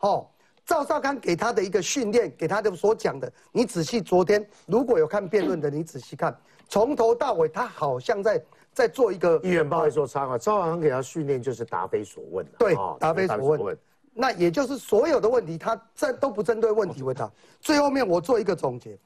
[0.00, 0.28] 哦。
[0.64, 8.40] 赵少康给他的一个训练，给他的所讲的，你仔细昨天如果有看辩论的，你仔细看，从头到尾他好像在
[8.72, 9.40] 在做一个。
[9.42, 13.78] 议员不好意思说插话，赵少康给他训练就是答非所问对，答非所问。
[14.14, 17.30] 那也就是所有的问题，他这都不针对问题问他。
[17.60, 18.98] 最后面我做一个总结，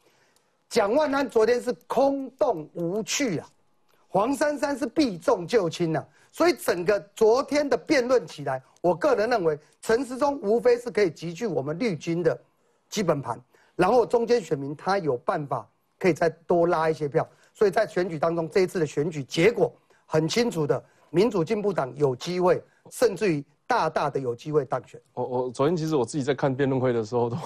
[0.69, 3.49] 蒋万安昨天是空洞无趣啊，
[4.09, 6.05] 黄珊珊是避重就轻呐。
[6.33, 12.39] 所以整个昨天的辩论起来，我个人认为陈时中无非是可以集聚我们绿军的
[12.91, 13.41] 基本盘，
[13.75, 15.67] 然后中间选民他有办法
[15.99, 17.27] 可以再多拉一些票。
[17.57, 19.73] 所以在选举当中，这一次的选举结果
[20.05, 25.01] 很清楚的，民主进步党有机会，甚至于大大的有机会当选。
[25.15, 27.37] 我我昨天其实我自己在看辩论会的时候，都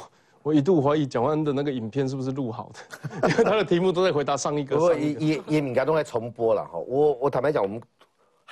[0.43, 4.75] 我一度怀疑蒋万安的那个影片是不是录好的， 因为他的题目都在回答上一个。
[4.75, 6.77] 不过也也也敏感都在重播了哈。
[6.77, 7.81] 我我坦白讲，我们。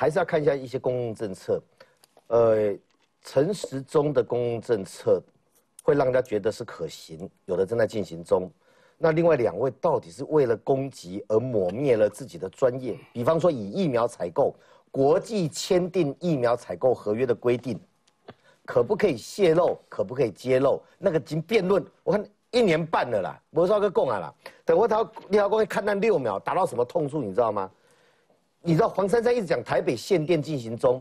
[0.01, 1.61] 还是要看一下一些公共政策，
[2.29, 2.73] 呃，
[3.25, 5.21] 陈时中的公共政策
[5.83, 8.49] 会让人家觉得是可行，有的正在进行中。
[9.01, 12.99] 那另外两位到底是为了攻击而抹灭了自己的专业？
[13.13, 14.53] 比方说以疫苗采购，
[14.91, 17.79] 国际签订疫苗采购合约的规定，
[18.65, 19.79] 可不可以泄露？
[19.89, 20.83] 可不可以揭露？
[20.99, 24.35] 那个已经辩论，我看一年半了啦，我说个讲啊啦，
[24.65, 27.71] 等我他李浩光看那六秒达到什么痛处，你知道吗？
[28.61, 31.01] 你知道黄珊珊一直讲台北限电进行中，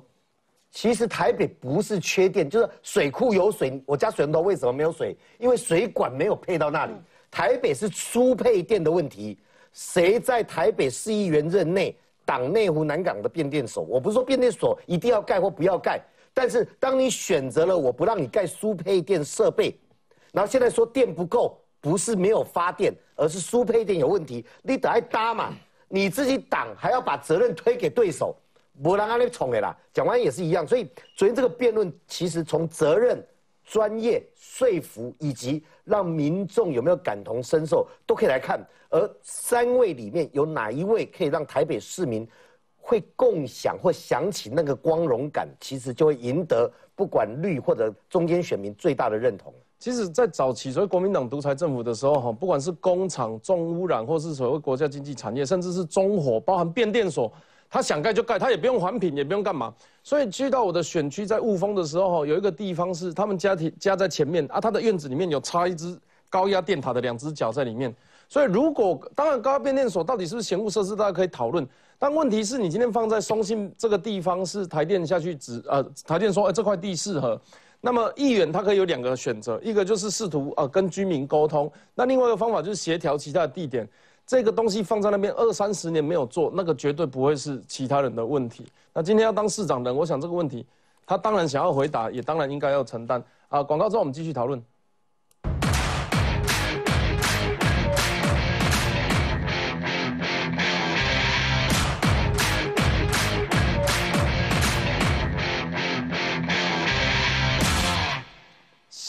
[0.70, 5.18] 其实台北不是缺电，就是水库有水，我家水龙头为什么没有水？
[5.40, 6.94] 因为水管没有配到那里。
[7.30, 9.38] 台北是输配电的问题，
[9.74, 13.84] 谁在台北市议员任内挡内湖南港的变电所？
[13.84, 16.02] 我不是说变电所一定要盖或不要盖，
[16.34, 19.78] 但是当你选择了我不让你盖输配电设备，
[20.34, 25.54] 然后现在说电不够，不是没有发电，而是输配电有问题，你得来搭嘛。
[25.90, 28.36] 你自己挡还要把责任推给对手，
[28.84, 29.74] 不让他那冲的啦。
[29.94, 30.84] 讲完也是一样，所以
[31.16, 33.26] 昨天这个辩论其实从责任、
[33.68, 38.66] 专业、说服以及让民众有没有感同身受都可以来看。
[38.90, 42.26] 而三位里面有哪一位可以让台北市民
[42.78, 49.54] 会共享或想起那个光荣感，其实就会赢得不管绿或者中间选民最大的认同。
[49.78, 57.32] 其实，在早期所谓国民党独裁政府的时候，哈，不管是工厂重污染，或是所谓国家经济产业，甚至是中火，包含变电所，
[57.70, 59.74] 他想盖就盖，他也不用环评，也不用干嘛。
[60.04, 66.00] 所以去到我的选区，在雾峰的时候，有一个地方是他们家庭家在前面啊，他的院子里面有插一支
[66.30, 67.94] 高压电塔的两只脚在里面。
[68.30, 71.66] 所以，如果当然高压变电所到底是不是闲物设施，大家可以讨论。
[72.00, 77.40] 但问题是你今天放在松信这个地方，是台电下去指呃，台电说，哎，这块地适合。
[77.80, 83.88] 那么议员他可以有两个选择，一个就是试图呃跟居民沟通，那另外一个方法就是协调其他的地点。
[84.28, 88.68] 这个东西放在那边二三十年没有做，那个绝对不会是其他人的问题。
[88.94, 90.68] 那今天要当市长的，我想这个问题
[91.06, 93.24] 他当然想要回答，也当然应该要承担。
[93.48, 94.62] 啊，广告之后我们继续讨论。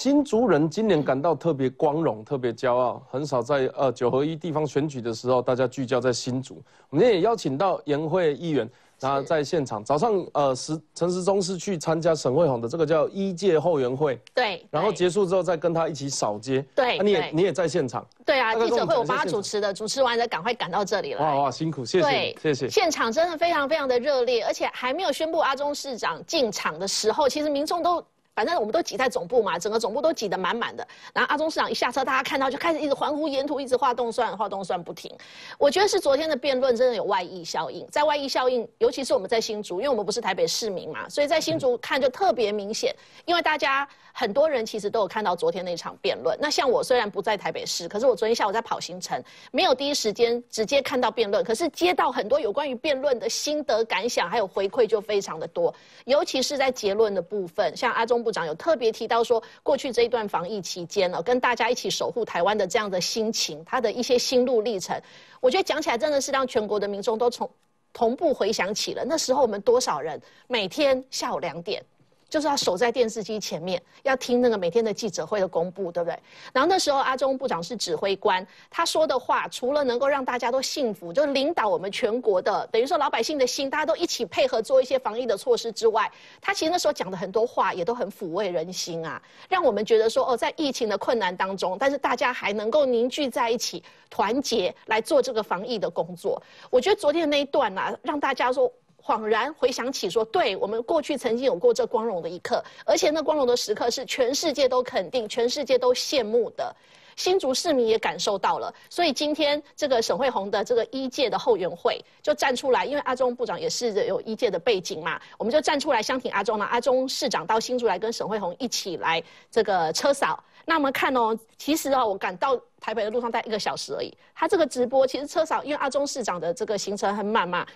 [0.01, 6.63] 新竹人今年感到特别光荣、特别骄傲，很少在呃九合一地方选举的时候，大家聚焦在新竹。
[6.89, 9.83] 我们今天也邀请到颜会议员，他在现场。
[9.83, 21.21] 早上呃，时陈时中是去参加沈惠宏的这个叫一届后援会，对，然后结束之后再跟他一起扫街，对，你也你也在现场，对啊，记者会我帮他主持的，主持完再赶快赶到这里了。
[21.21, 22.69] 哇哇，辛苦，谢谢，谢谢。
[22.69, 28.01] 现场真的非常非常的热烈，而且还没有宣布阿中市长进场的时候，其实民众都。
[28.39, 30.87] 反正我们都挤在总部嘛，整个总部都挤得满满的。
[31.13, 35.13] 然后阿中市长一下车，大家看到就开始一直欢呼，沿途一直画动算，画动算不停。
[35.59, 42.95] 我觉得是昨天的辩论真的有外溢效应，在外溢效应，尤其是我们在新竹，因为我们不是台北市民嘛，所以在新竹看就特别明显。
[43.25, 46.39] 因为大家很多人其实都有看到昨天那场辩论。
[46.41, 49.21] 那像我虽然不在台北市，可是我昨天下午在跑行程，
[49.51, 55.75] 没有第一时间直接看到辩论，可是接到很多有关于辩论的心得感想，还有回馈就非常的多。
[56.05, 65.01] 尤其是在结论的部分，像阿中部长有特别提到说，过去这一段防疫期间呢，跟大家一起守护台湾的这样的心情，他的一些心路历程，
[65.41, 67.51] 我觉得讲起来真的是让全国的民众都从
[67.95, 71.83] 同步回想起了那时候我们多少人每天下午两点。
[72.29, 76.19] 就是要守在电视机前面，要听那个每天的记者会的公布，对不对？
[76.53, 86.11] 然后那时候阿中部长是指挥官，他说的话除了能够让大家都幸福，就领导我们全国的，等于说老百姓的心，大家都一起配合做一些防疫的措施之外，
[86.41, 96.43] 他其实那时候讲的很多话也都很抚慰人心啊，让我们觉得说哦，在疫情的困难当中，但是大家还能够凝聚在一起，团结来做这个防疫的工作。
[96.69, 98.71] 我觉得昨天那一段啊，让大家说。
[99.03, 106.75] 恍然回想起，说对我们过去曾经有过这光荣的一刻，而且那光荣的时刻是全世界都肯定、全世界都羡慕的。
[107.17, 116.65] 新竹市民也感受到了，所以今天这个沈惠宏的这个一届的后援会就站出来，因为阿中部长也是有一届的背景嘛，我们就站出来相挺阿中呢。
[116.67, 120.39] 阿中市长到新竹来跟沈惠宏一起来这个车扫。
[120.65, 124.17] 那我们看哦，其实哦，我赶到台北的路上待一个小时而已。
[124.33, 127.67] 他这个直播其实车扫，因为阿中市长的这个行程很满嘛。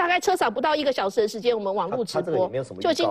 [0.00, 3.06] 大概车少不到一个小时的时间，我们网络直播就已经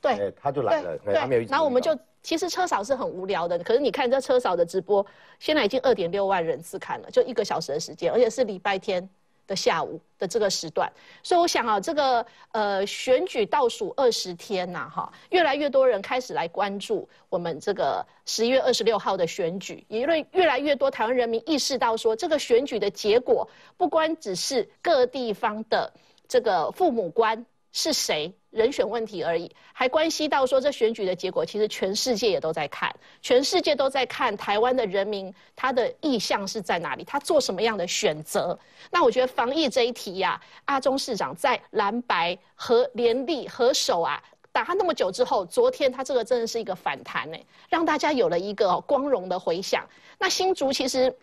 [0.00, 5.06] 对，他就来了，对，然后我们就其实车少是很无聊的，可是你看这车少的直播，
[5.38, 9.08] 现在已经二点六万人次看了，就一个小时的时间，而且是礼拜天
[9.46, 10.92] 的下午的这个时段，
[11.22, 25.92] 所以我想啊，这个呃选举倒数二十天呐，哈，越来越多人开始来关注我们这个十一月二十六号的选举，因为越来越多台湾人民意识到说，这个选举的结果不光只是各地方的。
[26.28, 38.56] 这个父母官是谁人选问题而已，还关系到说这选举的结果，其实全世界也都在看，全世界都在看台湾的人民他的意向是在哪里，他做什么样的选择。
[38.90, 44.22] 那我觉得防疫这一题呀，阿中市长在蓝白和联立合手啊，
[44.52, 47.36] 打他那么久之后，昨天他这个真的是一个反弹呢，
[47.68, 49.84] 让大家有了一个光荣的回响。
[50.18, 51.14] 那新竹其实。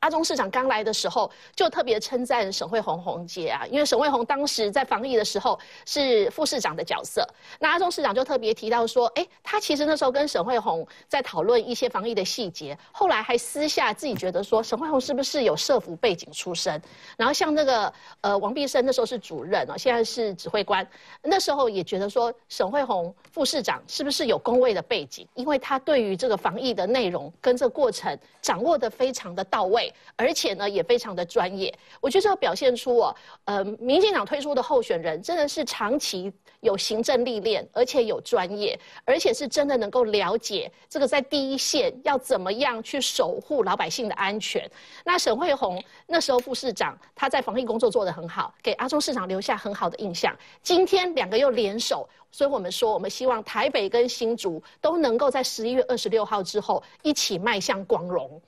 [0.00, 7.26] 阿中市长刚来的时候，就特别称赞沈惠红红姐啊，因为沈惠红当时在防疫的时候是副市长的角色。
[7.58, 16.80] 那阿中市长就特别提到说，哎，他其实那时候跟沈惠红在讨论一些防疫的细节，后来还私下自己觉得说，沈惠红是不是有社服背景出身？
[17.16, 20.86] 然后像那个呃王必胜那时候是主任哦，现在是指挥官，
[21.22, 25.26] 那时候也觉得说沈惠红副市长是不是有工位的背景？
[25.34, 29.85] 因为他对于这个防疫的内容跟这个过程掌握的非常的到位。
[30.16, 31.72] 而且呢，也非常的专业。
[32.00, 44.68] 我觉得这表现出哦，呃，民进党推出的候选人真的是长期有行政历练，而且有专业，而且是真的能够了解这个在第一线要怎么样去守护老百姓的安全。
[45.04, 50.36] 那沈惠宏那时候副市长，他在防疫工作做得很好，给阿中市长留下很好的印象。
[50.62, 58.40] 今天两个又联手，所以我们说，我们希望台北跟新竹都能够在十一月二十六号之后一起迈向光荣。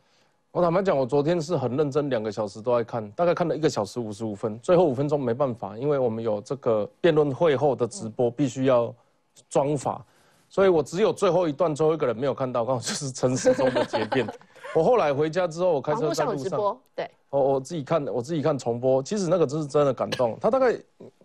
[0.50, 8.92] 我坦白讲，我昨天是很认真，两个小时都在看，大概看了一个小时五十五分，最后五分钟没办法，因为我们有这个辩论会后的直播，必须要
[9.50, 10.02] 装法，
[10.48, 14.26] 所以我只有最后一段最后一个人没有看到，刚好就是陈时中的结辩。
[14.74, 20.36] 我后来回家之后，我开车在路上，对，我我自己看，我自己看重播，其实那个真是真的感动。
[20.40, 20.72] 他大概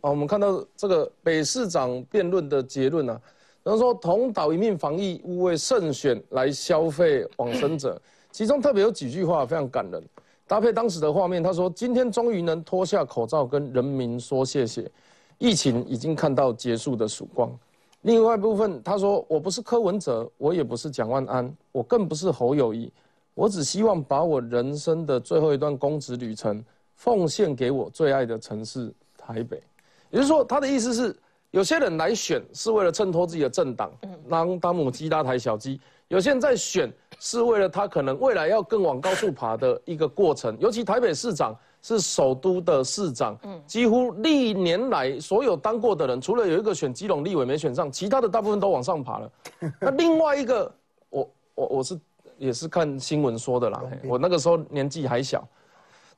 [0.02, 3.20] 啊，我们看到这个北市长辩论的结论啊，
[3.64, 8.00] 然后说同岛一命防疫，勿为胜选来消费往生者。
[8.34, 10.04] 其中特别有几句话非常感人，
[10.48, 14.92] 搭配当时的画面，他说：“今天终于能脱下口罩跟人民说谢谢，
[15.38, 17.56] 疫情已经看到结束的曙光。”
[18.02, 22.92] 另外一部分他说：“我不是柯文哲，我也不是蒋万安，我更不是侯友谊，
[23.36, 26.62] 我只希望把我人生的最后一段公职旅程
[26.96, 29.62] 奉献给我最爱的城市台北。”
[30.10, 31.16] 也就是说，他的意思是，
[31.52, 33.92] 有些人来选是为了衬托自己的政党，
[34.28, 35.80] 当当母鸡拉台小鸡。
[36.10, 40.56] 有些人在选，是为了他可能未来要更往高处爬的一个过程。
[40.60, 49.32] 尤其台北市长是首都的市长，嗯，几乎历年来所有当过的人，除了有一个选基隆立委没选上，其他的大部分都往上爬了。
[49.82, 50.72] 那另外一个，
[51.10, 52.00] 我我我是
[52.38, 55.48] 也是看新闻说的啦，我那个时候年纪还小，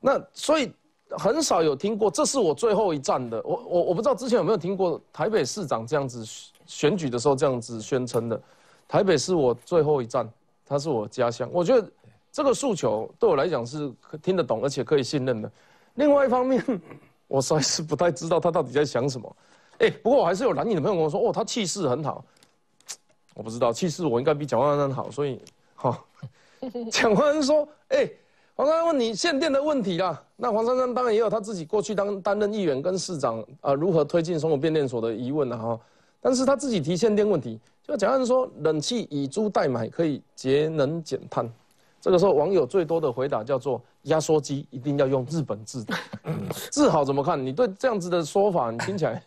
[0.01, 0.71] 那所以
[1.11, 3.41] 很少有听过，这是我最后一站的。
[3.45, 6.23] 我我我不知道之前有没有听过台北市长这样子
[6.65, 8.41] 选举的时候这样子宣称的。
[8.87, 10.29] 台北是我最后一站，
[10.65, 11.49] 它是我家乡。
[11.51, 11.87] 我觉得
[12.31, 15.51] 这个诉求对我来讲是听得懂，而且可以信任的。
[15.95, 16.63] 另外一方面，
[17.27, 19.35] 我实在是不太知道他到底在想什么。
[19.79, 22.23] 哎，不过我还是有蓝营的朋友跟我说，哦，他气势很好。
[23.33, 25.39] 我不知道气势，我应该比蒋万安好，所以
[25.75, 26.05] 好。
[26.91, 28.09] 蒋万安说，哎，
[28.55, 30.23] 黄珊珊问你限电的问题啦。
[30.35, 35.79] 那黄珊珊当然也有他自己过去当担任议员跟市长啊，如何推进生活变电所的疑问啊哈。
[36.25, 37.59] 但是他自己提限电问题。
[37.83, 41.47] 就讲案说，冷气以租代买可以节能减碳。
[42.01, 45.93] 这个时候网友最多的回答叫做压缩机一定要用日本制的。
[46.71, 47.45] 治好怎么看？
[47.45, 49.21] 你对这样子的说法，你听起来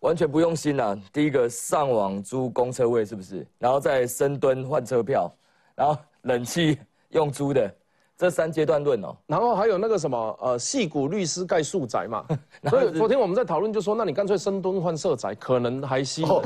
[0.00, 0.94] 完全不用心啊！
[1.14, 3.46] 第一个上网租公车位是不是？
[3.58, 5.34] 然后再深蹲换车票，
[5.74, 7.74] 然后冷气用租的。
[8.22, 12.24] 这三阶段论哦，然后还有那个什么呃，戏骨律师盖素宅嘛，
[12.70, 16.40] 所以昨天我们在讨论就说，那你干脆深蹲换色宅，可能还吸 哦，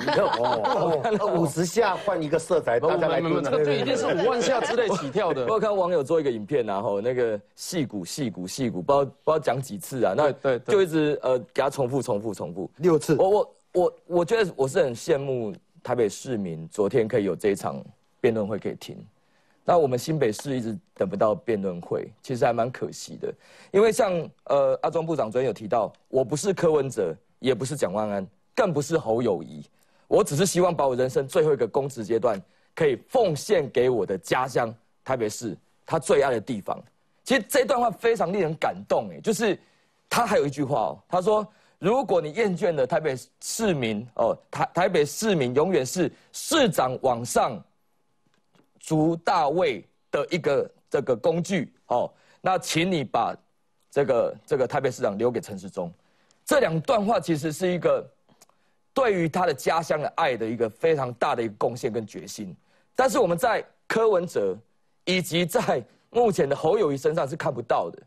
[1.36, 5.46] 五十下换一个色宅，大家来蹲，这个就一定是五万下之内起跳的。
[5.48, 10.14] 我看网友做一个影片，然后那个戏骨戏骨戏骨，不知道不知道讲几次啊？
[10.16, 13.16] 那对，就一直呃给他重复重复重复六次。
[13.18, 15.52] 我我我我觉得我是很羡慕
[15.82, 17.84] 台北市民，昨天可以有这一场
[18.18, 18.96] 辩论会可以听。
[19.68, 23.34] 那我们新北市一直等不到辩论会，其实还蛮可惜的。
[23.72, 24.12] 因为像
[24.44, 29.64] 呃阿中部长昨天有提到，我不是柯文哲，也不是蒋万安，更不是侯友谊，
[30.06, 32.40] 我只是希望把我人生最后一个公职阶段，
[32.76, 34.72] 可以奉献给我的家乡
[35.04, 36.80] 台北市，他最爱的地方。
[37.24, 39.58] 其实这段话非常令人感动，哎，就是
[40.08, 41.44] 他还有一句话哦，他说：
[41.80, 47.60] 如果你厌倦了台北市民哦，台台北市民永远是市长往上。
[48.86, 52.08] 足大位的一个这个工具哦，
[52.40, 53.36] 那请你把
[53.90, 55.92] 这个这个台北市长留给陈时中。
[56.44, 58.08] 这两段话其实是一个
[58.94, 62.54] 对于他的家乡的爱的一个非常大的一个贡献跟决心。
[62.94, 64.56] 但是我们在柯文哲
[65.04, 68.00] 以及在目前的侯友谊身上是看不到的。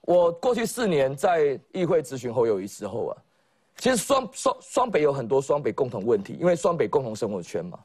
[0.00, 3.16] 我过去四年在议会咨询侯友谊时候啊，
[3.76, 7.78] 其实双双双北有很多双北共同问题，因为双北共同生活圈嘛，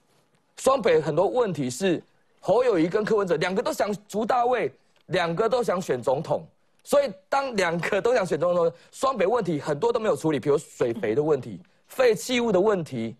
[0.57, 2.01] 双北很多问题是。
[2.41, 4.73] 侯友谊跟柯文哲两个都想逐大位，
[5.05, 6.43] 两个都想选总统，
[6.83, 13.15] 所以当两个都想选总统，双北问题很多都没有处理，比如水肥的问题、 废弃物的问题，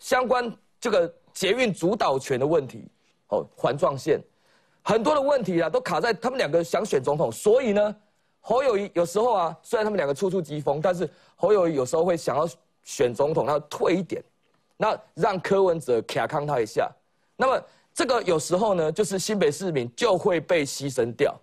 [0.00, 2.88] 相关这个捷运主导权的问题，
[3.28, 4.20] 哦，环状线。
[4.82, 7.96] 很多的问题啊，都卡在他们两个想选总统，所以呢，
[8.40, 12.46] 侯友谊有时候啊，虽然他们两个处处激风，但是侯友谊有时候会想要
[12.82, 14.22] 选总统，他要退一点，
[14.76, 16.90] 那让柯文哲卡康他一下，
[17.36, 17.62] 那么
[17.94, 21.34] 这个有时候呢，就是新北市民就会被牺牲掉，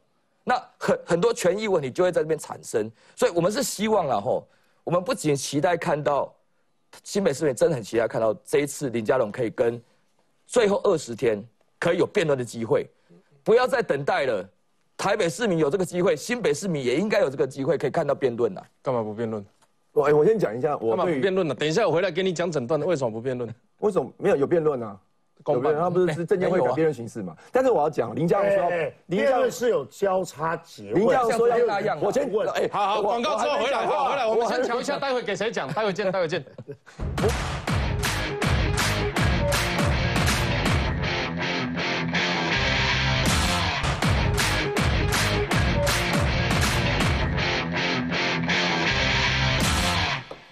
[0.43, 4.45] 那很很多权益问题就会在这边产生，所以我们是希望啊，吼，
[4.84, 6.34] 我们不仅期待看到
[7.04, 9.82] 新北市民真的很期待看到这一次林佳龙可以跟
[10.45, 11.41] 最后二十天
[11.80, 12.86] 可以有辩论的机会，
[13.43, 14.47] 不要再等待了。
[14.97, 18.62] 台北市民有这个机会，新北市民也应该有这个机会可以看到辩论呐。
[18.84, 19.43] 干嘛不辩论？
[19.93, 21.56] 我哎我先讲一下，我干嘛不辩论呢？
[21.56, 23.49] 等一下我回来给你讲整段，为什么不辩论？
[23.80, 24.99] 为什么没有有辩论啊？
[25.48, 27.36] 有辩论，他不是是证监会没有啊改辩论形式嘛？
[27.52, 35.72] 但是我要讲林佳龙说哎，林佳龙是有交叉结林佳龙说要样啊我先问，哎，好好，广告之后回来，好，回来，我们先还没瞧一下，待会给谁讲？
[35.72, 36.44] 待会见，待会见。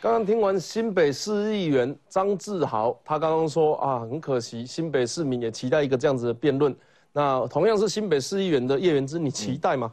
[0.01, 6.73] 刚刚听完新北市议员张志豪，他刚刚说啊，很可惜，新北市民也期待一个这样子的辩论。
[7.11, 9.91] 那同样是新北市议员的叶元之，你期待吗？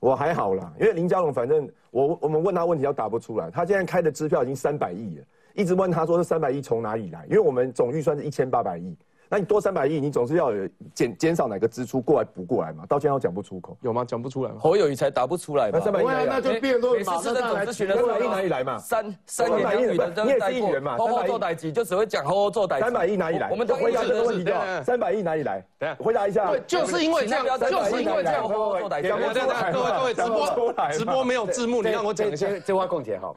[0.00, 3.50] 我还好啦，因为林佳龙反正我我们问他问题，他答不出来。
[3.50, 7.26] 他现在开的支票已经三百亿了，一直问他说这三百亿从哪里来？
[7.26, 8.96] 因为我们总预算是一千八百亿，
[9.32, 12.84] 那你多三百亿，你总是要有减减少哪个支出过来补过来嘛？
[12.86, 14.04] 到现在都讲不出口，有吗？
[14.04, 14.56] 讲不出来吗？
[14.60, 15.78] 侯友谊才答不出来嘛。
[15.78, 18.76] 那三百亿哪里来那就辩论嘛每次市政总咨询的时候三百亿哪里来嘛？
[18.76, 22.82] 三三言两语的你也是议员嘛吼吼三百亿做代级就只会讲吼吼做代级。
[22.82, 23.48] 三百亿哪里来？
[23.50, 24.60] 我们都回答这个问题就好。
[24.66, 25.64] 是是是三百亿哪里来？
[25.78, 26.50] 等下回答一下。
[26.50, 28.46] 对，就是因为这样，就是因为这样。
[28.46, 29.08] 吼吼做代级。
[29.08, 32.46] 讲不出来各位各位，直播直播没有字幕，你让我讲一下。
[32.48, 33.34] 这这话共姐哈，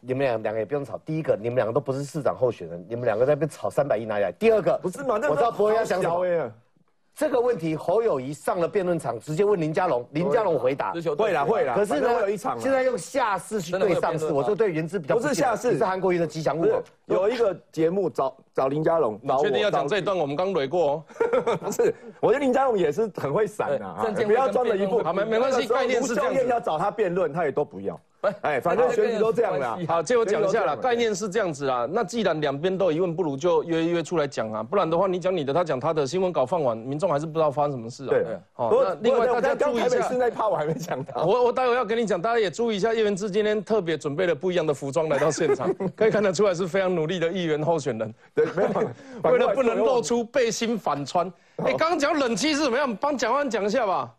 [0.00, 0.98] 你们两两个也不用吵。
[1.04, 4.32] 第一个，你们两个都不是市长候选人，你们两个在那边吵三百亿哪里来？
[4.32, 5.18] 第二个，不是嘛？
[5.20, 6.24] 那我知道博威要想什么。
[6.24, 6.52] 么？
[7.14, 10.92] 这个问题，侯友谊上了辩论场，直接问林佳龙，林佳龙回答。
[11.18, 16.64] 会啦会啦，可是呢有一场嘛，现在用下士去对上士，有辩论吗我就对原之比较不是下士是韩国瑜的吉祥物。
[17.06, 20.16] 有一个节目找找林佳龙，确定要讲找这一段？
[20.16, 21.04] 我们刚捋过哦。
[21.60, 28.00] 不是，我觉得林佳龙也是很会闪啊，不要装了一步好没没关系概念是这样要找他辩论，他也都不要。
[28.42, 29.78] 哎，反正选举都这样啦。
[29.86, 31.88] 好，借我讲一下啦，概念是这样子啦。
[31.90, 38.10] 那既然两边都有疑问，不如就约一约出来讲啊，不然的话，你讲你的，他讲他的，新闻稿放完，民众还是不知道发生什么事啊。
[38.10, 38.70] 对，好，
[39.02, 40.14] 另外大家注意一下台北市。
[40.14, 41.24] 那一趴我还没讲到。
[41.24, 48.14] 我我待会要跟你讲，大家也注意一下，叶元之今天特别准备了不一样的服装来到现场， 可以看得出来是非常努力的议员候选人。
[48.34, 48.70] 对，没有。
[49.30, 52.96] 为了不能露出背心反穿，哎，刚刚讲冷气是怎么样？
[52.96, 54.12] 帮蒋万讲一下吧。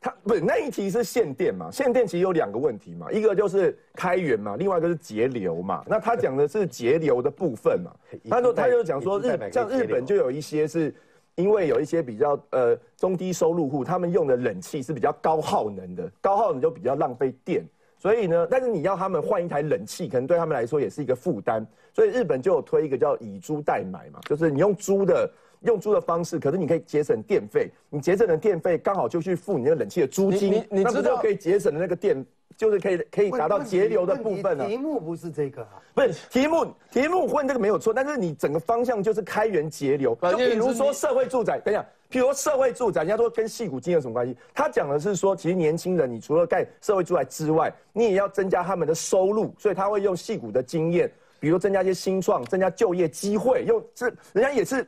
[0.00, 1.70] 他不是那一题是限电嘛？
[1.70, 5.84] 限电其实有两个问题嘛，一个就是开源嘛，另外一个是节流嘛。
[5.86, 7.90] 那他讲的是节流的部分嘛，
[8.28, 10.94] 他说他就讲说日像日本就有一些是。
[11.34, 17.64] 因为有一些比较呃中低收入户，他们用的冷气是比较高耗能的，高耗能就比较浪费电，
[17.96, 25.30] 所以呢，但是你要他们换一台冷气，可能对他们来说也是一个负担，所以日本就有推一个叫以租代买嘛，就是你用租的。
[25.60, 32.24] 用租的方式，可是你可以节省电费，你节省的电费刚好就去付你那个冷气的租金，你你知道就可以节省的那个电，
[32.56, 34.66] 就是可以可以达到节流的部分啊。
[34.66, 35.82] 题目不是这个啊。
[35.94, 40.16] 不是题目，题目混这个没有错，但是你整个方向就是开源节流。
[40.22, 44.36] 就比如说社会住宅，等一下，譬如说社会住宅，人家说跟戏骨金有什么关系？
[44.54, 51.10] 他讲的是说，其实年轻人你除了盖社会住宅之外，你也要增加他们的收入，所以他会用戏骨的经验。
[51.40, 54.86] 比如增加一些新创，增加就业机会，又这人家也是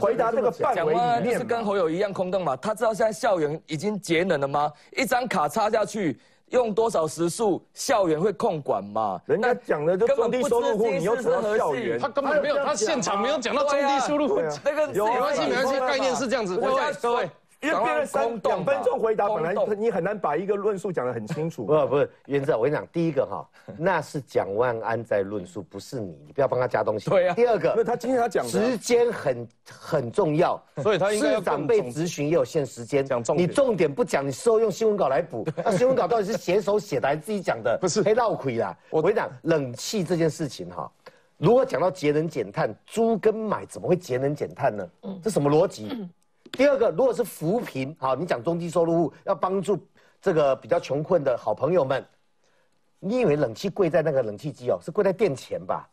[0.00, 2.56] 回答这个范围里面是跟侯友一样空洞嘛？
[2.56, 4.72] 他知道现在校园已经节能了吗？
[4.96, 6.18] 一张卡插下去。
[6.48, 9.18] 用多少时数，校园会控管嘛？
[9.24, 14.36] 人家讲的就中低收入户，你又扯到校园，他根本没有，他现场没有讲到中低收入户。
[14.62, 16.58] 那个没关系，没关系，概念是这样子。
[16.58, 17.30] 各位各位，
[17.62, 21.64] 因为变成三两分钟回答，本来你很难把一个论述讲得很清楚。
[21.64, 23.48] 不不是，原则我跟你讲，第一个哈，
[23.78, 27.08] 那是蒋万安在论述，不是你，你不要帮他加东西。
[27.08, 27.34] 对啊。
[27.34, 37.78] 第二个，那他今天他讲时间很很重要，所以他应该市长被质询也有限时间讲重，你重点不讲，你事后用新闻稿来补， 那新闻稿到底是写手写的还是自己讲的？
[37.80, 38.76] 不是，黑闹亏啦。
[38.90, 40.90] 我跟你讲，冷气这件事情哈，
[41.36, 44.88] 如果讲到节能减碳，租跟买怎么会节能减碳呢？
[45.22, 45.88] 这什么逻辑？
[46.52, 49.78] 第二个，如果是扶贫，好，你讲中低收入户要帮助
[50.20, 52.04] 这个比较穷困的好朋友们，
[53.00, 55.88] 你以为冷气贵在那个冷气机哦，是贵在电钱吧？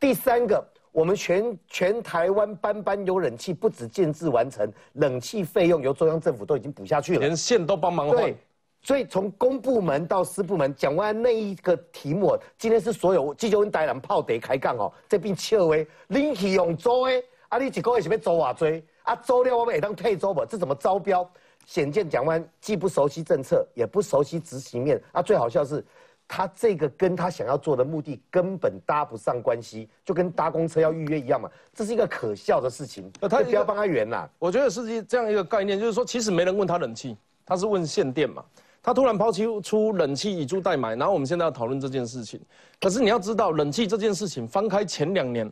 [0.00, 8.16] 第三个，我们全全台湾班班有冷气，不止建制完成，冷气费用由中央政府都已经补下去了，连线都帮忙换。
[8.16, 8.36] 对，
[8.82, 18.82] 所以从公部门到私部门，讲完那一个题目，今天是所有记者跟台人泡茶开讲哦，这边笑诶，恁去用租诶，啊你一个月是要租偌多？
[19.04, 20.44] 啊周六我们也当退周吧？
[20.46, 21.26] 这怎么招标？
[21.66, 25.02] 显见蒋万既不熟悉政策，也不熟悉执行面。
[25.12, 25.82] 啊，最好笑是，
[26.28, 31.50] 他这个跟他想要做的目的根本搭不上关系，就跟搭公车要预约一样嘛。
[31.72, 33.10] 这是一个可笑的事情。
[33.20, 34.28] 呃他也不要帮他圆啦。
[34.38, 38.44] 我觉得是这样一个概念，就是说，其实没人问他冷气，他是问限电嘛。
[38.82, 42.38] 他突然抛弃出冷气以租代买，然后我们现在要讨论这件事情。
[42.78, 45.50] 可是你要知道，冷气这件事情，翻开前两年，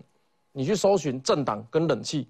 [0.53, 2.29] 你去搜寻政党跟冷气，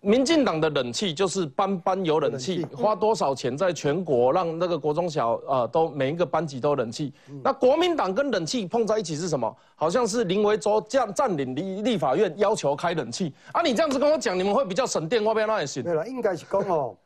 [0.00, 7.12] 民进党的冷气就是班班有冷气，花多少钱在全国让那个国中小呃都每一个班级都冷气。
[7.42, 9.52] 那国民党跟冷气碰在一起是什么？
[9.74, 13.60] 好像是林维洲占占领立立法院要求开冷气啊！
[13.60, 15.82] 你这样子跟我讲，你们会比较省电，我不要那也行。
[15.82, 16.96] 对了，应该是讲哦。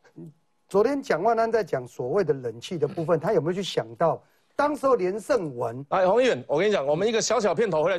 [0.69, 4.23] 昨天蒋万安在讲所谓的冷气的部分，他有没有去想到，
[4.55, 7.91] 当时候连胜文，哎，洪议员，我跟你讲，我们一个小小片头回来。